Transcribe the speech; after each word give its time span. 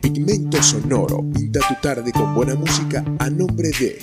Pigmento 0.00 0.62
Sonoro 0.62 1.24
pinta 1.32 1.60
tu 1.60 1.74
tarde 1.80 2.12
con 2.12 2.34
buena 2.34 2.54
música 2.54 3.04
a 3.18 3.30
nombre 3.30 3.70
de 3.78 3.98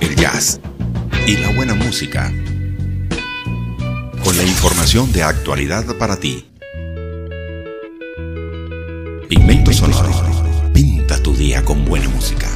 el 0.00 0.14
jazz 0.16 0.60
y 1.26 1.38
la 1.38 1.50
buena 1.54 1.74
música 1.74 2.30
con 4.26 4.36
la 4.36 4.42
información 4.42 5.12
de 5.12 5.22
actualidad 5.22 5.84
para 6.00 6.16
ti. 6.16 6.44
Pigmento 9.28 9.72
Sonoro. 9.72 10.10
Pinta 10.72 11.22
tu 11.22 11.32
día 11.32 11.64
con 11.64 11.84
buena 11.84 12.08
música. 12.08 12.48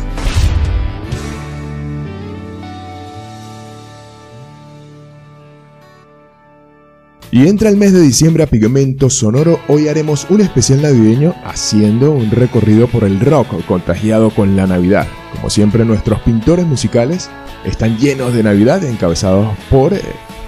Y 7.31 7.47
entra 7.47 7.69
el 7.69 7.77
mes 7.77 7.93
de 7.93 8.01
diciembre 8.01 8.43
a 8.43 8.49
Pigmento 8.49 9.09
Sonoro, 9.09 9.61
hoy 9.69 9.87
haremos 9.87 10.27
un 10.29 10.41
especial 10.41 10.83
navideño 10.83 11.37
haciendo 11.45 12.11
un 12.11 12.33
recorrido 12.33 12.89
por 12.89 13.05
el 13.05 13.21
rock 13.21 13.65
contagiado 13.67 14.31
con 14.31 14.57
la 14.57 14.67
Navidad. 14.67 15.07
Como 15.37 15.49
siempre 15.49 15.85
nuestros 15.85 16.19
pintores 16.23 16.67
musicales 16.67 17.31
están 17.65 17.97
llenos 17.99 18.35
de 18.35 18.43
Navidad 18.43 18.83
encabezados 18.83 19.57
por 19.71 19.95
eh, 19.95 20.03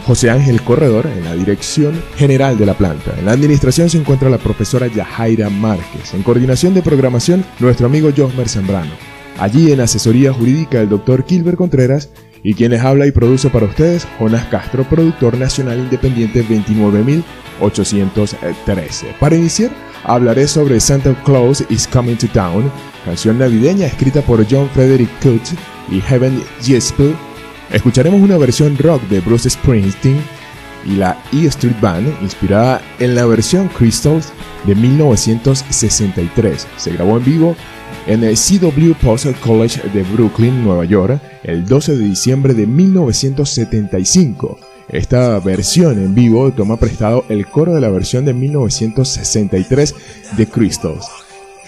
José 0.07 0.31
Ángel 0.31 0.63
Corredor 0.63 1.07
en 1.07 1.25
la 1.25 1.35
dirección 1.35 2.01
general 2.17 2.59
de 2.59 2.67
la 2.67 2.75
planta. 2.75 3.15
En 3.19 3.27
la 3.27 3.33
administración 3.33 3.89
se 3.89 3.99
encuentra 3.99 4.31
la 4.31 4.39
profesora 4.39 4.89
Yajaira 4.89 5.51
Márquez. 5.51 6.15
En 6.15 6.23
coordinación 6.23 6.75
de 6.75 6.83
programación, 6.83 7.45
nuestro 7.61 7.87
amigo 7.87 8.11
Josmer 8.17 8.49
Zambrano. 8.49 8.91
Allí 9.39 9.71
en 9.73 9.81
asesoría 9.81 10.33
jurídica 10.33 10.81
el 10.81 10.89
doctor 10.89 11.25
Kilber 11.25 11.57
Contreras 11.57 12.11
y 12.43 12.55
quien 12.55 12.73
les 12.73 12.83
habla 12.83 13.07
y 13.07 13.13
produce 13.13 13.51
para 13.51 13.67
ustedes, 13.67 14.09
Jonas 14.19 14.47
Castro, 14.47 14.83
productor 14.85 15.39
nacional 15.39 15.79
independiente 15.79 16.43
29813. 16.43 19.15
Para 19.21 19.37
iniciar, 19.37 19.71
hablaré 20.05 20.49
sobre 20.49 20.81
Santa 20.81 21.15
Claus 21.25 21.65
is 21.71 21.87
Coming 21.87 22.17
to 22.17 22.27
Town, 22.29 22.71
canción 23.05 23.39
navideña 23.39 23.87
escrita 23.87 24.23
por 24.23 24.45
John 24.51 24.69
Frederick 24.75 25.11
Coates 25.23 25.55
y 25.91 26.01
Heaven 26.01 26.43
Jesper 26.61 27.15
Escucharemos 27.73 28.21
una 28.21 28.37
versión 28.37 28.77
rock 28.77 29.03
de 29.09 29.21
Bruce 29.21 29.49
Springsteen 29.49 30.21
y 30.85 30.97
la 30.97 31.17
E 31.33 31.47
Street 31.47 31.81
Band, 31.81 32.07
inspirada 32.23 32.83
en 32.99 33.15
la 33.15 33.25
versión 33.25 33.69
Crystals 33.69 34.33
de 34.67 34.75
1963. 34.75 36.67
Se 36.77 36.93
grabó 36.93 37.17
en 37.17 37.25
vivo 37.25 37.57
en 38.07 38.25
el 38.25 38.37
CW 38.37 38.93
Post 39.01 39.27
College 39.41 39.81
de 39.91 40.03
Brooklyn, 40.03 40.63
Nueva 40.63 40.85
York, 40.85 41.21
el 41.45 41.65
12 41.65 41.97
de 41.97 42.05
diciembre 42.05 42.53
de 42.53 42.67
1975. 42.67 44.59
Esta 44.89 45.39
versión 45.39 45.99
en 45.99 46.15
vivo 46.15 46.53
toma 46.53 46.77
prestado 46.77 47.25
el 47.31 47.47
coro 47.47 47.75
de 47.75 47.81
la 47.81 47.89
versión 47.89 48.27
de 48.27 48.35
1963 48.35 49.95
de 50.37 50.47
Crystals. 50.47 51.07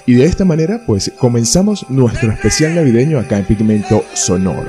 Y 0.04 0.14
de 0.14 0.26
esta 0.26 0.44
manera, 0.44 0.82
pues 0.84 1.10
comenzamos 1.18 1.88
nuestro 1.88 2.30
especial 2.30 2.74
navideño 2.74 3.18
acá 3.18 3.38
en 3.38 3.46
Pigmento 3.46 4.04
Sonoro. 4.12 4.68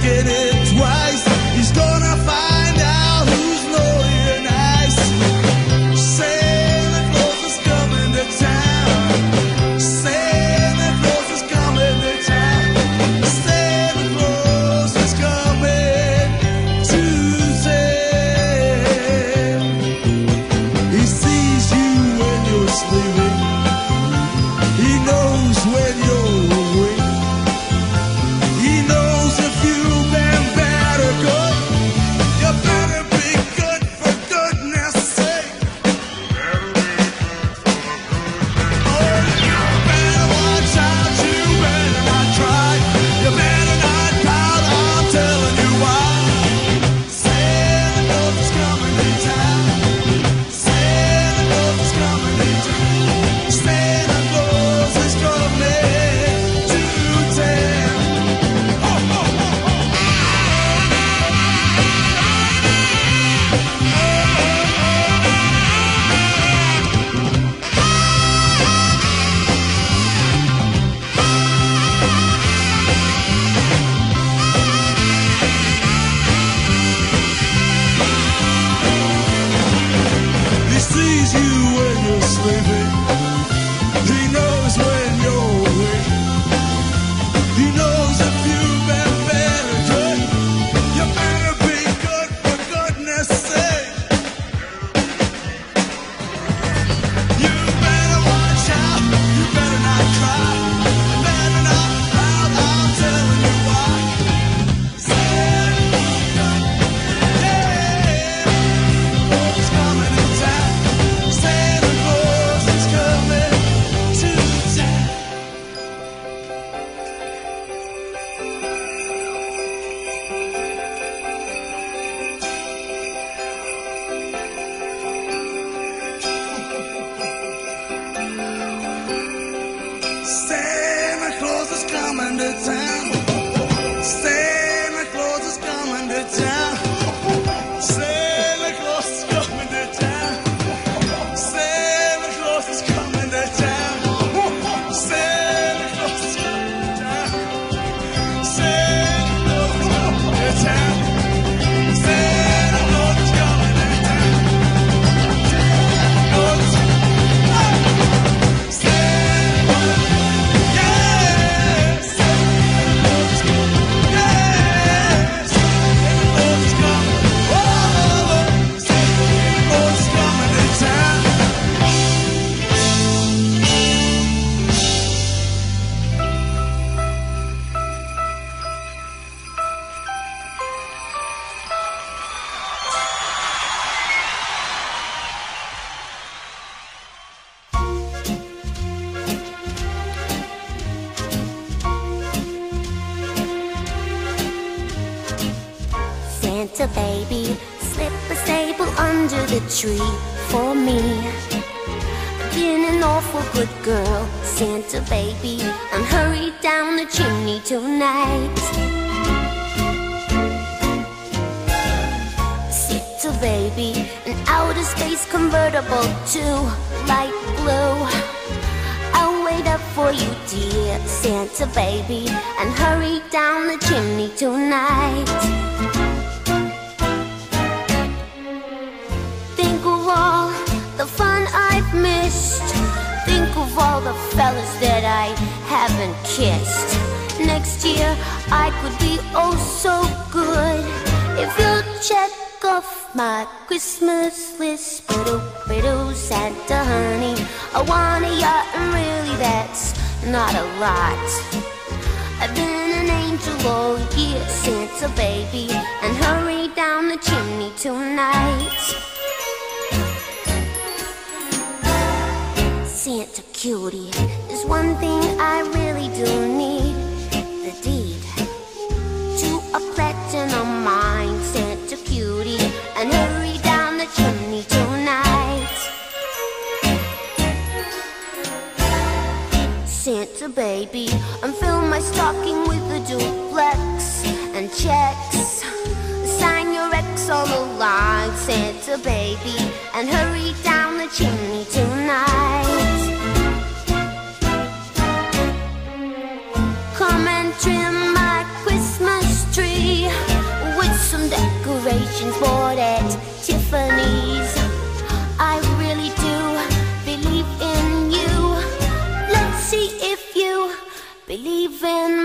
get 0.00 0.26
it. 0.26 0.49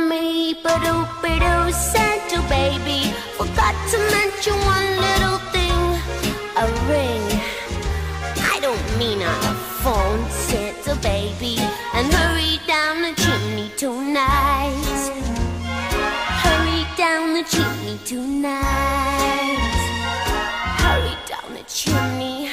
me. 0.09 0.55
Oh, 0.65 1.07
oh, 1.41 1.71
Santa 1.71 2.41
baby. 2.49 3.13
Forgot 3.37 3.75
to 3.91 3.97
mention 4.15 4.55
one 4.75 4.89
little 5.05 5.39
thing 5.53 5.81
a 6.57 6.65
ring. 6.89 7.25
I 8.53 8.59
don't 8.61 8.97
mean 8.97 9.21
a 9.21 9.35
phone, 9.83 10.29
Santa 10.29 10.95
baby. 11.01 11.57
And 11.93 12.11
hurry 12.13 12.59
down 12.67 13.01
the 13.01 13.13
chimney 13.21 13.71
tonight. 13.77 15.11
Hurry 16.43 16.85
down 16.97 17.33
the 17.33 17.43
chimney 17.43 17.99
tonight. 18.05 19.59
Hurry 20.81 21.15
down 21.27 21.53
the 21.53 21.63
chimney. 21.67 22.49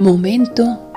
Momento 0.00 0.87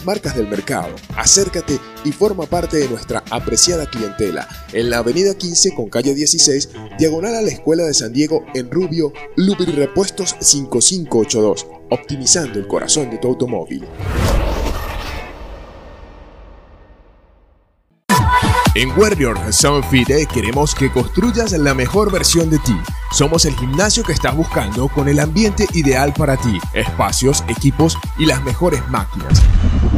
marcas 0.00 0.36
del 0.36 0.48
mercado. 0.48 0.94
Acércate 1.16 1.78
y 2.04 2.12
forma 2.12 2.46
parte 2.46 2.78
de 2.78 2.88
nuestra 2.88 3.22
apreciada 3.30 3.86
clientela 3.86 4.48
en 4.72 4.90
la 4.90 4.98
avenida 4.98 5.34
15 5.34 5.74
con 5.74 5.88
calle 5.88 6.14
16, 6.14 6.70
diagonal 6.98 7.36
a 7.36 7.42
la 7.42 7.50
Escuela 7.50 7.84
de 7.84 7.94
San 7.94 8.12
Diego 8.12 8.44
en 8.54 8.70
Rubio, 8.70 9.12
Lubri 9.36 9.72
Repuestos 9.72 10.36
5582, 10.40 11.66
optimizando 11.90 12.58
el 12.58 12.66
corazón 12.66 13.10
de 13.10 13.18
tu 13.18 13.28
automóvil. 13.28 13.84
En 18.74 18.90
Warrior 18.98 19.52
Sound 19.52 19.84
Fit 19.90 20.08
queremos 20.32 20.74
que 20.74 20.90
construyas 20.90 21.52
la 21.52 21.74
mejor 21.74 22.10
versión 22.10 22.48
de 22.48 22.58
ti. 22.58 22.74
Somos 23.10 23.44
el 23.44 23.54
gimnasio 23.54 24.02
que 24.02 24.12
estás 24.12 24.34
buscando 24.34 24.88
con 24.88 25.08
el 25.08 25.20
ambiente 25.20 25.66
ideal 25.74 26.14
para 26.16 26.38
ti, 26.38 26.58
espacios, 26.72 27.44
equipos 27.48 27.98
y 28.16 28.24
las 28.24 28.42
mejores 28.42 28.80
máquinas. 28.88 29.42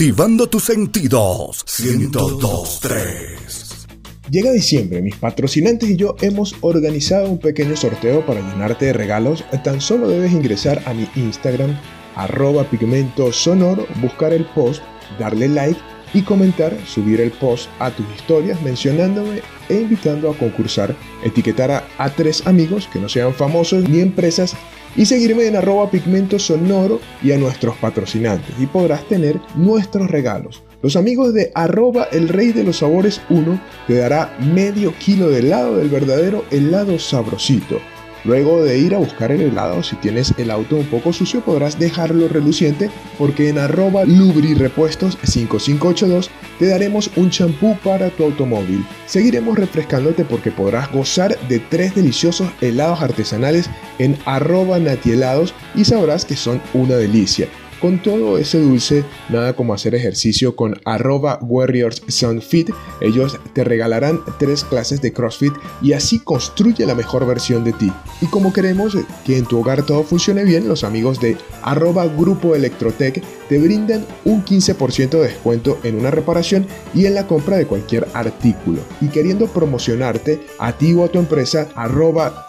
Motivando 0.00 0.48
tus 0.48 0.64
sentidos. 0.64 1.62
1023. 1.78 3.86
Llega 4.30 4.50
diciembre, 4.50 5.02
mis 5.02 5.16
patrocinantes 5.16 5.90
y 5.90 5.96
yo 5.96 6.16
hemos 6.22 6.56
organizado 6.62 7.28
un 7.28 7.38
pequeño 7.38 7.76
sorteo 7.76 8.24
para 8.24 8.40
llenarte 8.40 8.86
de 8.86 8.94
regalos. 8.94 9.44
Tan 9.62 9.82
solo 9.82 10.08
debes 10.08 10.32
ingresar 10.32 10.82
a 10.86 10.94
mi 10.94 11.06
Instagram, 11.16 11.78
arroba 12.16 12.64
pigmento 12.64 13.30
sonoro, 13.30 13.86
buscar 14.00 14.32
el 14.32 14.46
post, 14.46 14.82
darle 15.18 15.48
like 15.48 15.78
y 16.12 16.22
comentar, 16.22 16.76
subir 16.86 17.20
el 17.20 17.30
post 17.30 17.68
a 17.78 17.90
tus 17.90 18.06
historias 18.14 18.60
mencionándome 18.62 19.42
e 19.68 19.74
invitando 19.74 20.30
a 20.30 20.36
concursar, 20.36 20.94
etiquetar 21.24 21.84
a, 21.96 22.10
tres 22.10 22.46
amigos 22.46 22.88
que 22.92 22.98
no 22.98 23.08
sean 23.08 23.34
famosos 23.34 23.88
ni 23.88 24.00
empresas 24.00 24.54
y 24.96 25.06
seguirme 25.06 25.46
en 25.46 25.56
arroba 25.56 25.90
pigmento 25.90 26.38
sonoro 26.38 27.00
y 27.22 27.32
a 27.32 27.38
nuestros 27.38 27.76
patrocinantes. 27.76 28.54
Y 28.58 28.66
podrás 28.66 29.06
tener 29.08 29.40
nuestros 29.54 30.10
regalos. 30.10 30.62
Los 30.82 30.96
amigos 30.96 31.34
de 31.34 31.52
arroba 31.54 32.08
el 32.10 32.28
rey 32.28 32.52
de 32.52 32.64
los 32.64 32.78
sabores 32.78 33.20
1 33.28 33.60
te 33.86 33.94
dará 33.94 34.36
medio 34.40 34.94
kilo 34.98 35.28
de 35.28 35.40
helado 35.40 35.76
del 35.76 35.90
verdadero 35.90 36.44
helado 36.50 36.98
sabrosito 36.98 37.80
Luego 38.24 38.62
de 38.62 38.78
ir 38.78 38.94
a 38.94 38.98
buscar 38.98 39.32
el 39.32 39.40
helado, 39.40 39.82
si 39.82 39.96
tienes 39.96 40.34
el 40.36 40.50
auto 40.50 40.76
un 40.76 40.86
poco 40.86 41.12
sucio 41.12 41.40
podrás 41.40 41.78
dejarlo 41.78 42.28
reluciente 42.28 42.90
porque 43.18 43.48
en 43.48 43.58
arroba 43.58 44.04
lubrirepuestos 44.04 45.18
5582 45.22 46.30
te 46.58 46.66
daremos 46.66 47.10
un 47.16 47.30
champú 47.30 47.76
para 47.82 48.10
tu 48.10 48.24
automóvil. 48.24 48.84
Seguiremos 49.06 49.58
refrescándote 49.58 50.24
porque 50.24 50.50
podrás 50.50 50.92
gozar 50.92 51.38
de 51.48 51.58
tres 51.58 51.94
deliciosos 51.94 52.50
helados 52.60 53.00
artesanales 53.00 53.70
en 53.98 54.18
arroba 54.26 54.78
natielados 54.78 55.54
y 55.74 55.84
sabrás 55.84 56.24
que 56.24 56.36
son 56.36 56.60
una 56.74 56.96
delicia. 56.96 57.48
Con 57.80 58.02
todo 58.02 58.36
ese 58.36 58.60
dulce, 58.60 59.04
nada 59.30 59.54
como 59.54 59.72
hacer 59.72 59.94
ejercicio 59.94 60.54
con 60.54 60.78
arroba 60.84 61.38
Warriors 61.40 62.02
Fit. 62.42 62.70
Ellos 63.00 63.38
te 63.54 63.64
regalarán 63.64 64.20
tres 64.38 64.64
clases 64.64 65.00
de 65.00 65.12
CrossFit 65.14 65.54
y 65.80 65.94
así 65.94 66.18
construye 66.18 66.84
la 66.84 66.94
mejor 66.94 67.26
versión 67.26 67.64
de 67.64 67.72
ti. 67.72 67.90
Y 68.20 68.26
como 68.26 68.52
queremos 68.52 68.96
que 69.24 69.38
en 69.38 69.46
tu 69.46 69.60
hogar 69.60 69.82
todo 69.84 70.02
funcione 70.02 70.44
bien, 70.44 70.68
los 70.68 70.84
amigos 70.84 71.20
de 71.20 71.38
arroba 71.62 72.06
Grupo 72.06 72.54
Electrotech 72.54 73.22
te 73.48 73.58
brindan 73.58 74.04
un 74.24 74.44
15% 74.44 75.10
de 75.10 75.22
descuento 75.22 75.78
en 75.82 75.98
una 75.98 76.10
reparación 76.10 76.66
y 76.94 77.06
en 77.06 77.14
la 77.14 77.26
compra 77.26 77.56
de 77.56 77.66
cualquier 77.66 78.06
artículo. 78.12 78.80
Y 79.00 79.08
queriendo 79.08 79.46
promocionarte 79.46 80.40
a 80.58 80.72
ti 80.72 80.92
o 80.92 81.04
a 81.04 81.08
tu 81.08 81.18
empresa, 81.18 81.68
arroba 81.74 82.46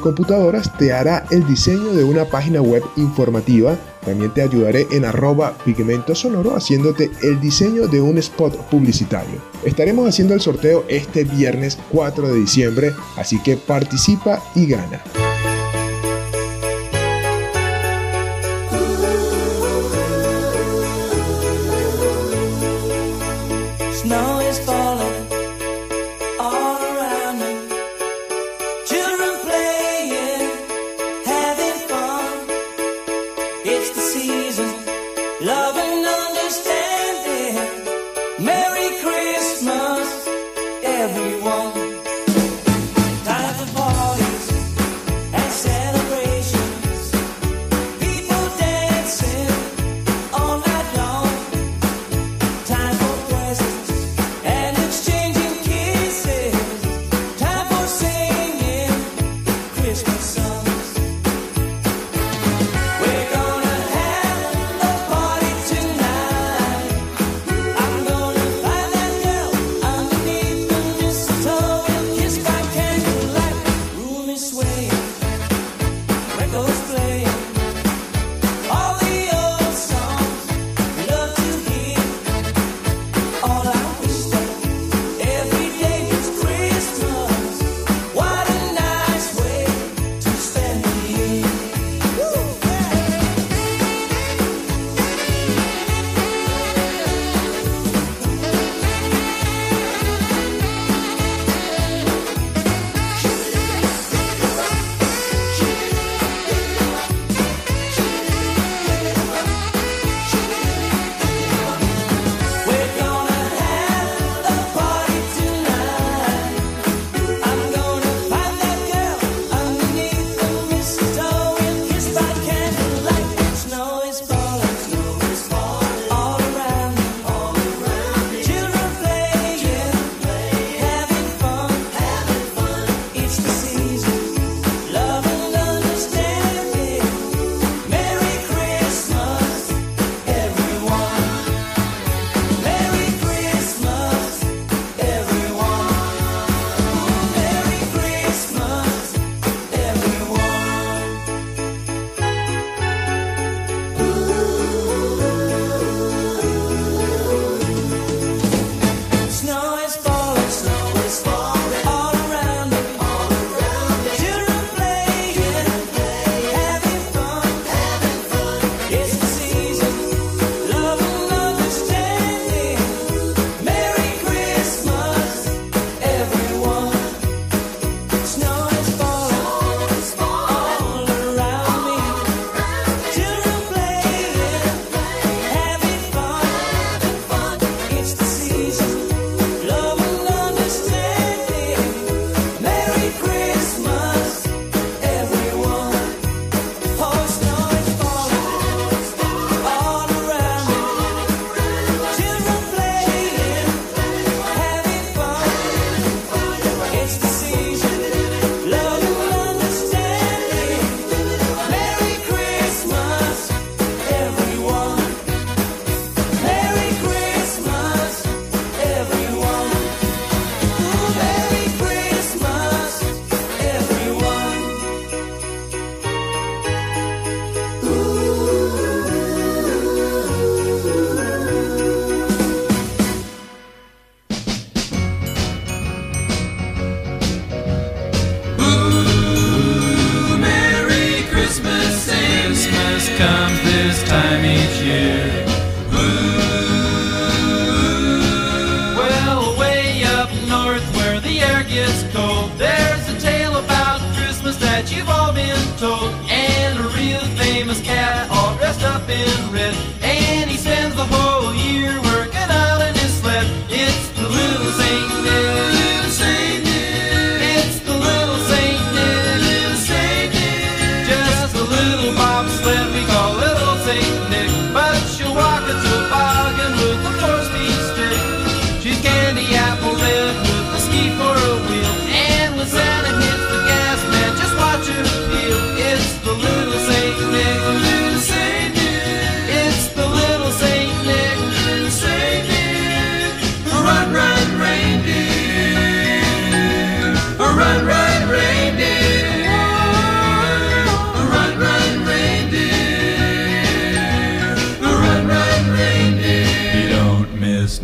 Computadoras 0.00 0.76
te 0.78 0.92
hará 0.92 1.26
el 1.30 1.46
diseño 1.46 1.92
de 1.92 2.04
una 2.04 2.24
página 2.24 2.62
web 2.62 2.82
informativa 2.96 3.78
también 4.04 4.32
te 4.32 4.42
ayudaré 4.42 4.86
en 4.90 5.04
arroba 5.04 5.56
pigmento 5.64 6.14
sonoro 6.14 6.56
haciéndote 6.56 7.10
el 7.22 7.40
diseño 7.40 7.86
de 7.86 8.00
un 8.00 8.18
spot 8.18 8.56
publicitario. 8.68 9.40
Estaremos 9.64 10.08
haciendo 10.08 10.34
el 10.34 10.40
sorteo 10.40 10.84
este 10.88 11.24
viernes 11.24 11.78
4 11.90 12.28
de 12.28 12.40
diciembre, 12.40 12.92
así 13.16 13.38
que 13.42 13.56
participa 13.56 14.42
y 14.54 14.66
gana. 14.66 15.02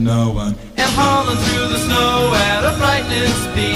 No 0.06 0.30
one. 0.30 0.54
And 0.76 0.90
hauling 0.94 1.36
through 1.36 1.68
the 1.68 1.78
snow 1.78 2.32
at 2.34 2.62
a 2.64 2.72
frightening 2.78 3.34
speed 3.50 3.75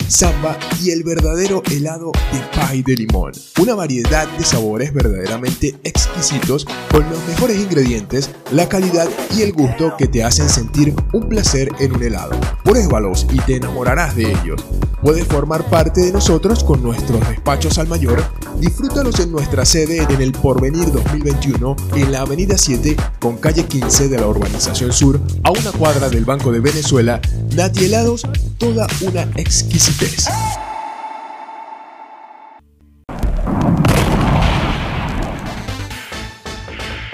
samba 0.11 0.57
y 0.81 0.91
el 0.91 1.03
verdadero 1.03 1.63
helado 1.71 2.11
de 2.31 2.39
pie 2.51 2.83
de 2.83 2.95
limón. 2.95 3.31
Una 3.59 3.75
variedad 3.75 4.27
de 4.37 4.43
sabores 4.43 4.93
verdaderamente 4.93 5.75
exquisitos 5.83 6.65
con 6.91 7.09
los 7.09 7.25
mejores 7.27 7.57
ingredientes, 7.57 8.29
la 8.51 8.67
calidad 8.67 9.09
y 9.35 9.41
el 9.41 9.53
gusto 9.53 9.95
que 9.97 10.07
te 10.07 10.23
hacen 10.23 10.49
sentir 10.49 10.93
un 11.13 11.29
placer 11.29 11.69
en 11.79 11.95
un 11.95 12.03
helado. 12.03 12.39
Pruébalos 12.63 13.25
y 13.31 13.39
te 13.39 13.55
enamorarás 13.55 14.15
de 14.15 14.31
ellos. 14.31 14.63
Puedes 15.01 15.25
formar 15.25 15.67
parte 15.67 16.01
de 16.01 16.11
nosotros 16.11 16.63
con 16.63 16.83
nuestros 16.83 17.19
despachos 17.27 17.79
al 17.79 17.87
mayor. 17.87 18.23
Disfrútalos 18.59 19.19
en 19.19 19.31
nuestra 19.31 19.65
sede 19.65 20.05
en 20.07 20.21
el 20.21 20.31
Porvenir 20.31 20.91
2021 20.91 21.75
en 21.95 22.11
la 22.11 22.21
Avenida 22.21 22.55
7 22.57 22.95
con 23.19 23.37
calle 23.37 23.65
15 23.65 24.09
de 24.09 24.19
la 24.19 24.27
Urbanización 24.27 24.93
Sur 24.93 25.19
a 25.43 25.51
una 25.51 25.71
cuadra 25.71 26.09
del 26.09 26.25
Banco 26.25 26.51
de 26.51 26.59
Venezuela. 26.59 27.19
Nati 27.55 27.85
Helados, 27.85 28.27
toda 28.59 28.85
una 29.01 29.23
exquisitez. 29.35 30.27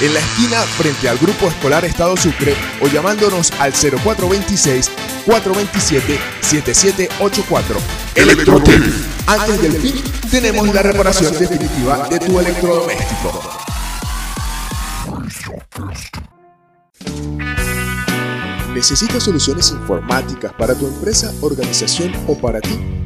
en 0.00 0.14
la 0.14 0.20
esquina 0.20 0.60
frente 0.62 1.08
al 1.08 1.18
Grupo 1.18 1.48
Escolar 1.48 1.84
Estado 1.84 2.16
Sucre 2.16 2.54
o 2.80 2.86
llamándonos 2.86 3.52
al 3.58 3.72
0426 3.72 4.90
427 5.24 6.18
7784. 6.40 7.80
Electrotec. 8.14 8.82
Antes 9.26 9.62
del 9.62 9.72
fin, 9.72 10.02
tenemos 10.30 10.72
la 10.72 10.82
reparación 10.82 11.36
definitiva 11.38 12.08
de 12.08 12.18
tu 12.18 12.38
electrodoméstico. 12.38 13.42
¿Necesitas 18.74 19.22
soluciones 19.22 19.70
informáticas 19.70 20.52
para 20.52 20.74
tu 20.74 20.86
empresa, 20.86 21.32
organización 21.40 22.12
o 22.28 22.36
para 22.38 22.60
ti? 22.60 23.05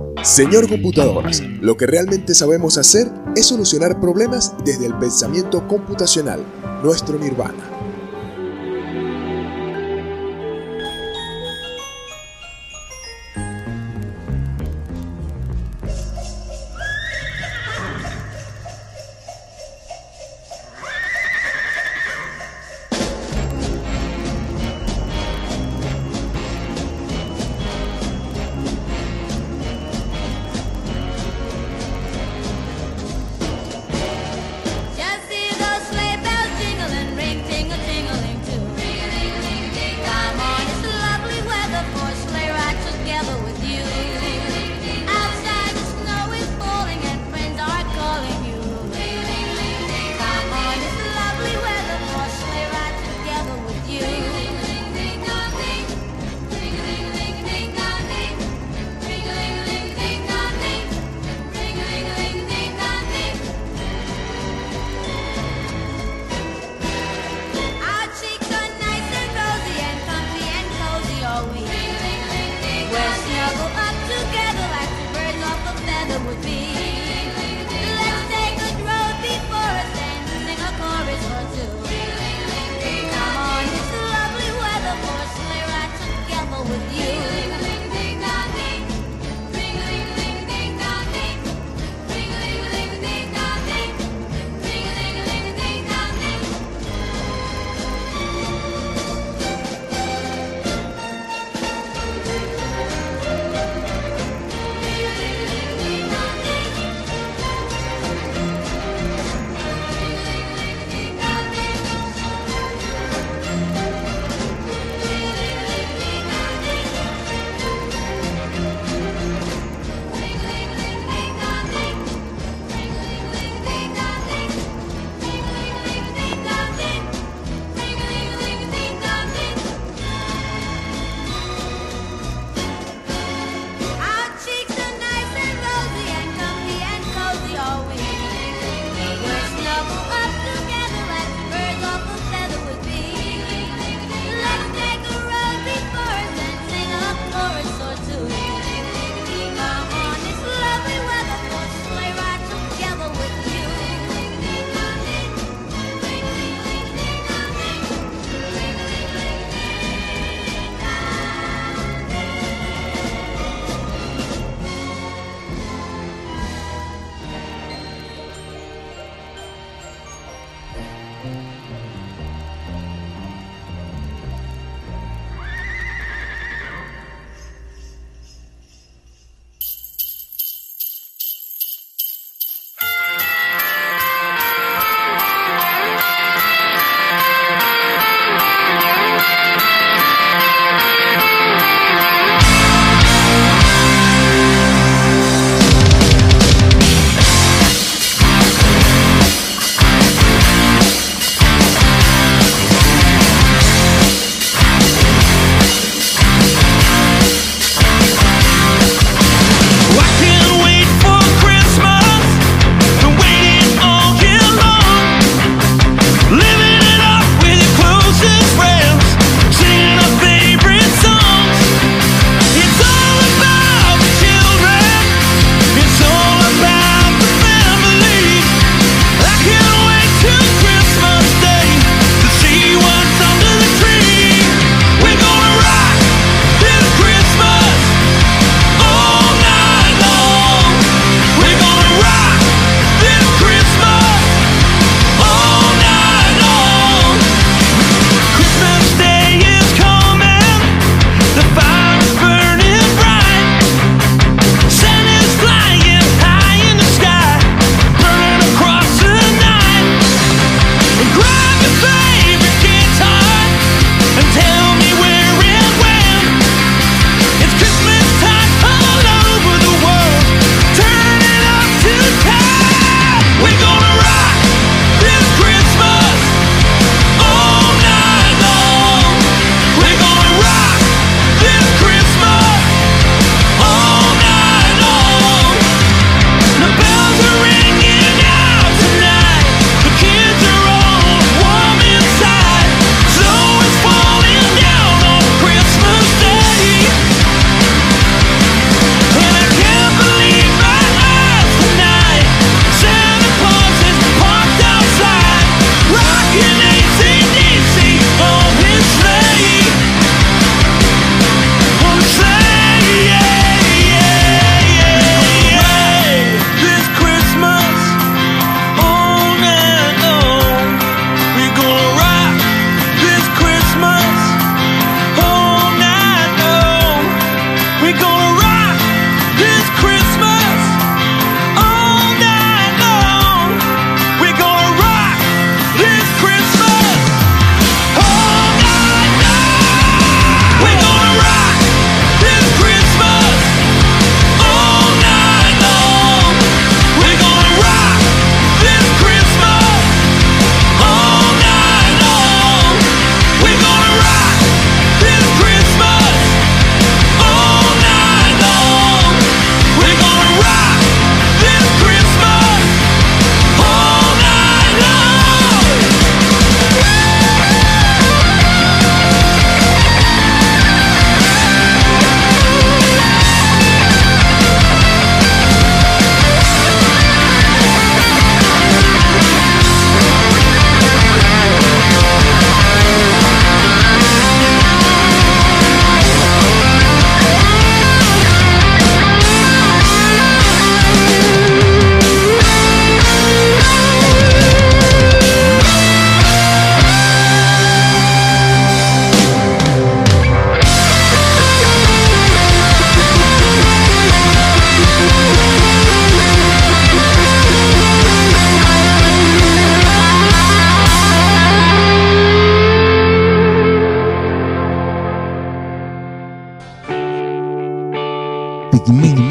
Señor 0.23 0.69
Computadoras, 0.69 1.41
lo 1.61 1.77
que 1.77 1.87
realmente 1.87 2.35
sabemos 2.35 2.77
hacer 2.77 3.11
es 3.35 3.47
solucionar 3.47 3.99
problemas 3.99 4.53
desde 4.63 4.85
el 4.85 4.93
pensamiento 4.99 5.67
computacional, 5.67 6.45
nuestro 6.83 7.17
nirvana. 7.17 7.80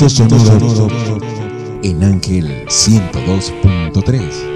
Sonoro 0.08 0.88
en 1.82 2.02
Ángel 2.02 2.64
102.3. 2.68 4.50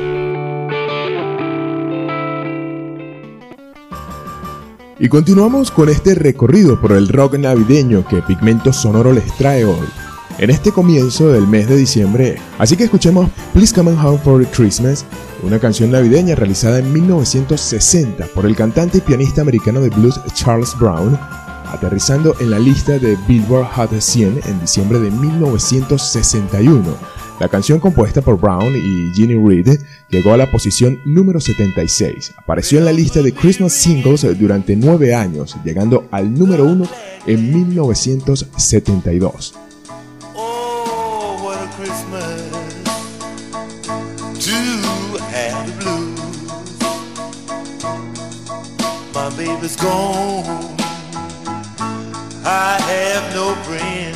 Y 4.98 5.08
continuamos 5.08 5.70
con 5.70 5.90
este 5.90 6.14
recorrido 6.14 6.80
por 6.80 6.92
el 6.92 7.08
rock 7.08 7.36
navideño 7.36 8.06
que 8.08 8.22
Pigmento 8.22 8.72
Sonoro 8.72 9.12
les 9.12 9.26
trae 9.36 9.66
hoy, 9.66 9.86
en 10.38 10.48
este 10.48 10.72
comienzo 10.72 11.28
del 11.28 11.46
mes 11.46 11.68
de 11.68 11.76
diciembre. 11.76 12.36
Así 12.58 12.76
que 12.76 12.84
escuchemos 12.84 13.28
Please 13.52 13.74
Come 13.74 13.92
Home 13.92 14.18
for 14.18 14.46
Christmas, 14.46 15.04
una 15.42 15.58
canción 15.58 15.90
navideña 15.90 16.36
realizada 16.36 16.78
en 16.78 16.90
1960 16.90 18.28
por 18.34 18.46
el 18.46 18.56
cantante 18.56 18.96
y 18.98 19.02
pianista 19.02 19.42
americano 19.42 19.82
de 19.82 19.90
blues 19.90 20.18
Charles 20.32 20.74
Brown, 20.78 21.18
aterrizando 21.74 22.34
en 22.40 22.50
la 22.50 22.58
lista 22.58 22.98
de 22.98 23.16
Billboard 23.28 23.66
Hot 23.74 24.00
100 24.00 24.40
en 24.46 24.60
diciembre 24.60 24.98
de 24.98 25.10
1961. 25.10 27.14
La 27.40 27.48
canción 27.48 27.80
compuesta 27.80 28.22
por 28.22 28.40
Brown 28.40 28.76
y 28.76 29.12
Ginny 29.12 29.34
Reed 29.34 29.80
llegó 30.08 30.32
a 30.32 30.36
la 30.36 30.48
posición 30.50 31.00
número 31.04 31.40
76. 31.40 32.32
Apareció 32.36 32.78
en 32.78 32.84
la 32.84 32.92
lista 32.92 33.22
de 33.22 33.34
Christmas 33.34 33.72
Singles 33.72 34.24
durante 34.38 34.76
nueve 34.76 35.12
años, 35.14 35.56
llegando 35.64 36.06
al 36.12 36.32
número 36.32 36.64
uno 36.64 36.86
en 37.26 37.52
1972. 37.52 39.54
Oh, 40.36 41.04
I 52.46 52.78
have 52.78 53.34
no 53.34 53.54
friend 53.64 54.14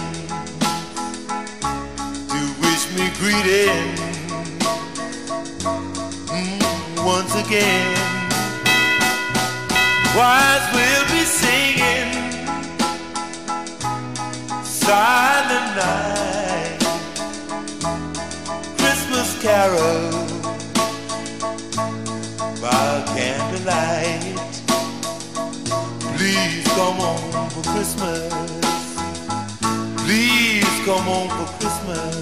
to 2.28 2.40
wish 2.60 2.84
me 2.92 3.08
greeting 3.16 3.88
mm, 6.28 7.06
once 7.06 7.34
again. 7.34 7.96
Wise 10.14 10.68
will 10.74 11.04
be 11.08 11.24
singing 11.24 12.12
silent 14.62 15.76
night, 15.76 16.78
Christmas 18.76 19.40
carol 19.40 20.10
by 22.60 23.04
candlelight. 23.16 24.27
Please 26.39 26.68
come 26.68 26.97
home 26.97 27.51
for 27.51 27.62
Christmas. 27.72 28.32
Please 30.05 30.74
come 30.86 31.03
home 31.03 31.28
for 31.36 31.49
Christmas. 31.59 32.14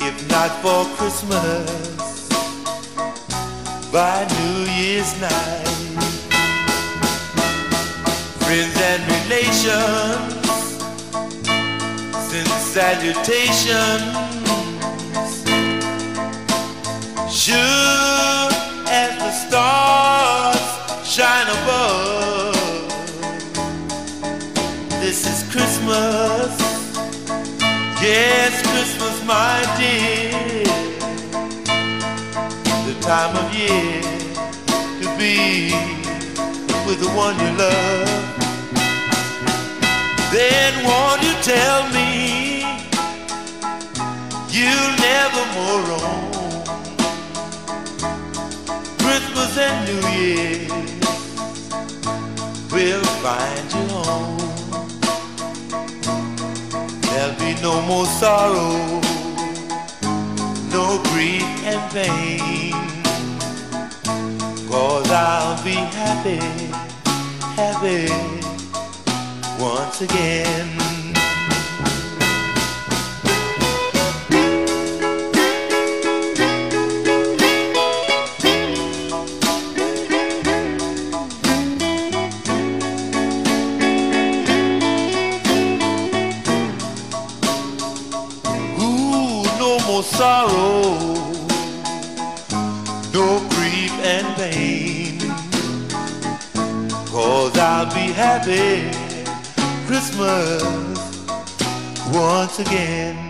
If 0.00 0.16
not 0.28 0.50
for 0.60 0.84
Christmas, 0.96 2.28
by 3.92 4.26
New 4.36 4.58
Year's 4.80 5.12
night. 5.20 5.66
Friends 8.42 8.76
and 8.90 9.02
relations 9.14 10.34
send 12.28 12.50
salutations. 12.74 14.16
Sure 17.32 18.09
Yes, 28.22 28.60
Christmas, 28.70 29.16
my 29.24 29.56
dear. 29.80 30.64
The 32.86 32.94
time 33.00 33.34
of 33.34 33.46
year 33.54 34.02
to 35.00 35.06
be 35.16 35.72
with 36.86 37.00
the 37.00 37.10
one 37.16 37.34
you 37.40 37.50
love. 37.56 38.10
Then 40.36 40.72
won't 40.84 41.22
you 41.22 41.34
tell 41.52 41.80
me 41.96 42.60
you'll 44.54 44.94
never 45.08 45.42
more 45.56 45.80
roam? 45.88 46.30
Christmas 48.98 49.56
and 49.66 49.78
New 49.88 50.02
Year 50.20 50.68
will 52.70 53.04
find 53.24 53.72
you 53.72 53.84
home. 53.96 54.59
There'll 57.10 57.34
be 57.38 57.60
no 57.60 57.82
more 57.82 58.06
sorrow, 58.06 59.00
no 60.70 61.02
grief 61.10 61.42
and 61.64 61.82
pain. 61.92 62.72
Cause 64.70 65.10
I'll 65.10 65.62
be 65.64 65.74
happy, 65.74 66.38
happy 67.56 68.08
once 69.60 70.00
again. 70.00 70.89
Sorrow, 90.20 90.98
no 93.14 93.40
grief 93.48 93.92
and 94.04 94.26
pain. 94.36 95.18
Cause 97.06 97.56
I'll 97.56 97.86
be 97.86 98.12
happy 98.12 98.90
Christmas 99.86 100.62
once 102.12 102.58
again. 102.58 103.29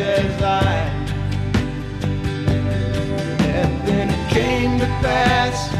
as 0.00 0.42
I? 0.42 0.74
And 3.58 3.72
then 3.86 4.08
it 4.10 4.30
came 4.30 4.78
to 4.78 4.86
pass, 5.02 5.70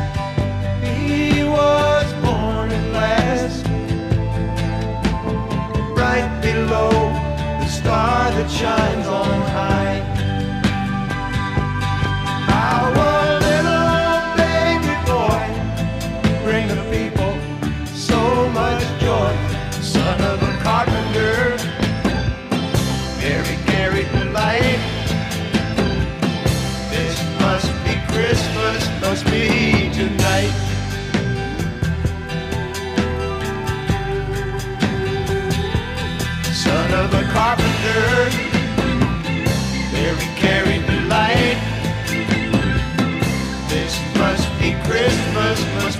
he 0.84 1.42
was 1.44 2.12
born 2.24 2.70
at 2.70 2.92
last, 2.92 3.66
right 5.96 6.40
below 6.42 6.90
the 7.60 7.66
star 7.66 8.30
that 8.30 8.50
shines 8.50 9.06
on 9.06 9.40
high. 9.50 9.59
Carpenter, 37.80 38.30
Mary 39.92 40.28
carried 40.36 40.82
the 40.86 41.00
light. 41.08 41.58
This 43.68 44.00
must 44.16 44.48
be 44.60 44.74
Christmas, 44.84 45.64
must 45.82 45.99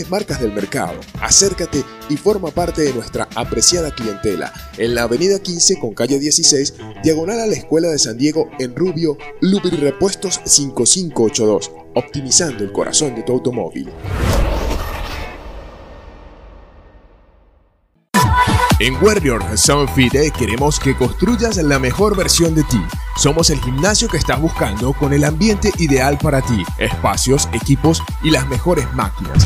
marcas 0.09 0.41
del 0.41 0.53
mercado. 0.53 0.99
Acércate 1.19 1.83
y 2.09 2.17
forma 2.17 2.51
parte 2.51 2.81
de 2.81 2.93
nuestra 2.93 3.27
apreciada 3.35 3.93
clientela 3.93 4.53
en 4.77 4.95
la 4.95 5.03
avenida 5.03 5.39
15 5.39 5.79
con 5.79 5.93
calle 5.93 6.19
16, 6.19 6.75
diagonal 7.03 7.39
a 7.39 7.47
la 7.47 7.55
Escuela 7.55 7.89
de 7.89 7.99
San 7.99 8.17
Diego 8.17 8.49
en 8.59 8.75
Rubio, 8.75 9.17
Lubri 9.41 9.77
Repuestos 9.77 10.41
5582, 10.45 11.71
optimizando 11.95 12.63
el 12.63 12.71
corazón 12.71 13.15
de 13.15 13.23
tu 13.23 13.33
automóvil. 13.33 13.89
En 18.81 18.95
Warrior 18.99 19.43
Fit 19.93 20.13
queremos 20.35 20.79
que 20.79 20.97
construyas 20.97 21.57
la 21.57 21.77
mejor 21.77 22.17
versión 22.17 22.55
de 22.55 22.63
ti. 22.63 22.81
Somos 23.15 23.51
el 23.51 23.61
gimnasio 23.61 24.07
que 24.07 24.17
estás 24.17 24.41
buscando 24.41 24.93
con 24.93 25.13
el 25.13 25.23
ambiente 25.23 25.71
ideal 25.77 26.17
para 26.17 26.41
ti, 26.41 26.63
espacios, 26.79 27.47
equipos 27.53 28.01
y 28.23 28.31
las 28.31 28.47
mejores 28.49 28.91
máquinas. 28.95 29.45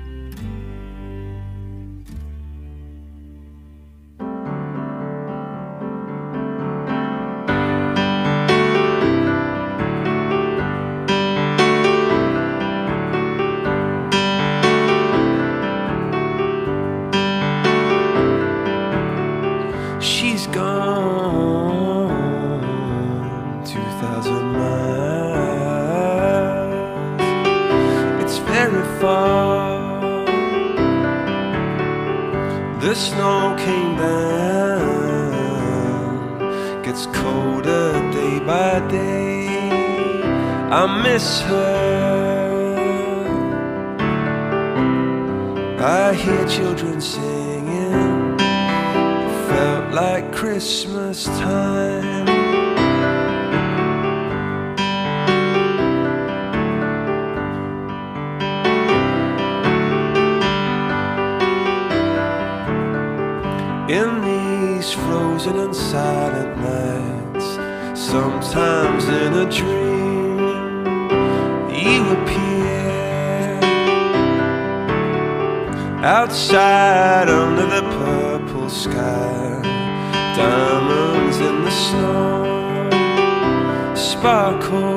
gets 36.91 37.05
colder 37.05 37.93
day 38.11 38.39
by 38.39 38.85
day. 38.89 39.47
I 40.79 41.01
miss 41.03 41.39
her. 41.41 42.75
I 45.79 46.13
hear 46.13 46.45
children 46.49 46.99
singing. 46.99 48.35
It 48.39 49.47
felt 49.47 49.93
like 49.93 50.33
Christmas 50.33 51.23
time. 51.39 52.10
confusion 65.41 65.59
and 65.65 65.75
silent 65.75 66.57
nights, 66.57 67.99
sometimes 67.99 69.05
in 69.05 69.33
a 69.33 69.51
dream 69.51 70.39
you 71.69 72.11
appear 72.11 73.59
outside 76.03 77.29
under 77.29 77.65
the 77.65 77.81
purple 77.81 78.69
sky, 78.69 79.61
diamonds 80.35 81.37
in 81.37 81.63
the 81.63 81.71
snow 81.71 82.89
sparkle. 83.95 84.90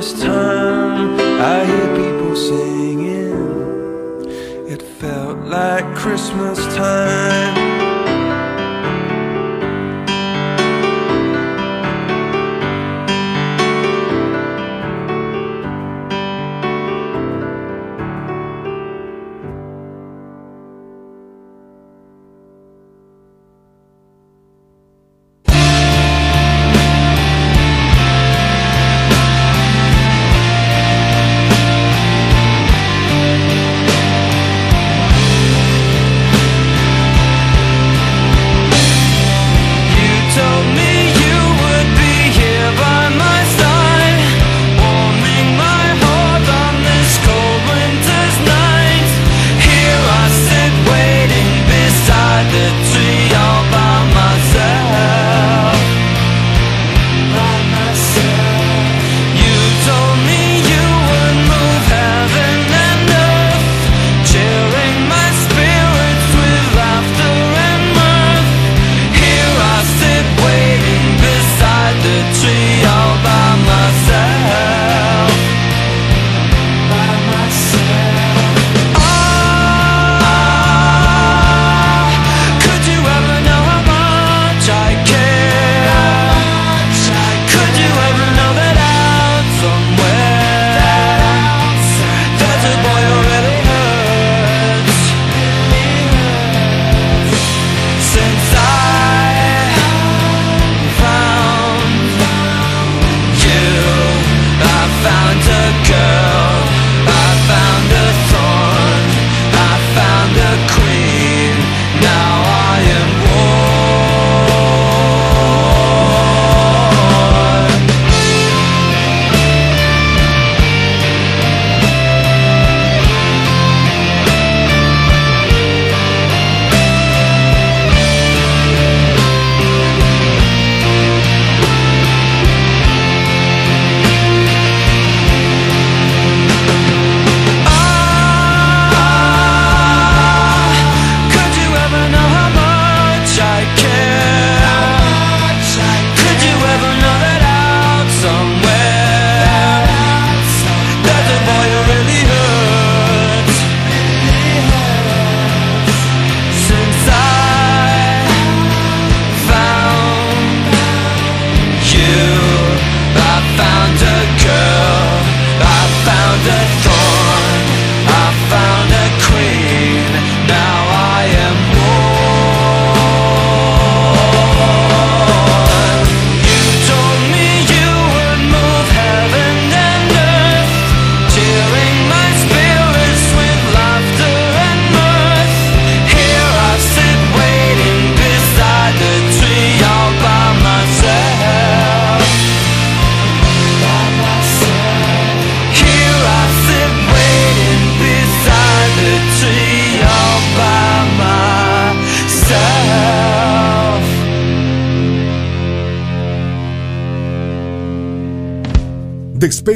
Christmas 0.00 0.22
time. 0.22 1.20
I 1.20 1.62
hear 1.66 1.88
people 1.94 2.34
singing. 2.34 3.34
It 4.66 4.80
felt 4.80 5.36
like 5.40 5.84
Christmas 5.94 6.58
time. 6.74 7.59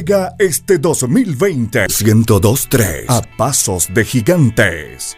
Despega 0.05 0.35
este 0.39 0.77
2020 0.77 1.87
1023 1.89 3.07
a 3.09 3.23
pasos 3.39 3.89
de 3.93 4.05
gigantes. 4.05 5.17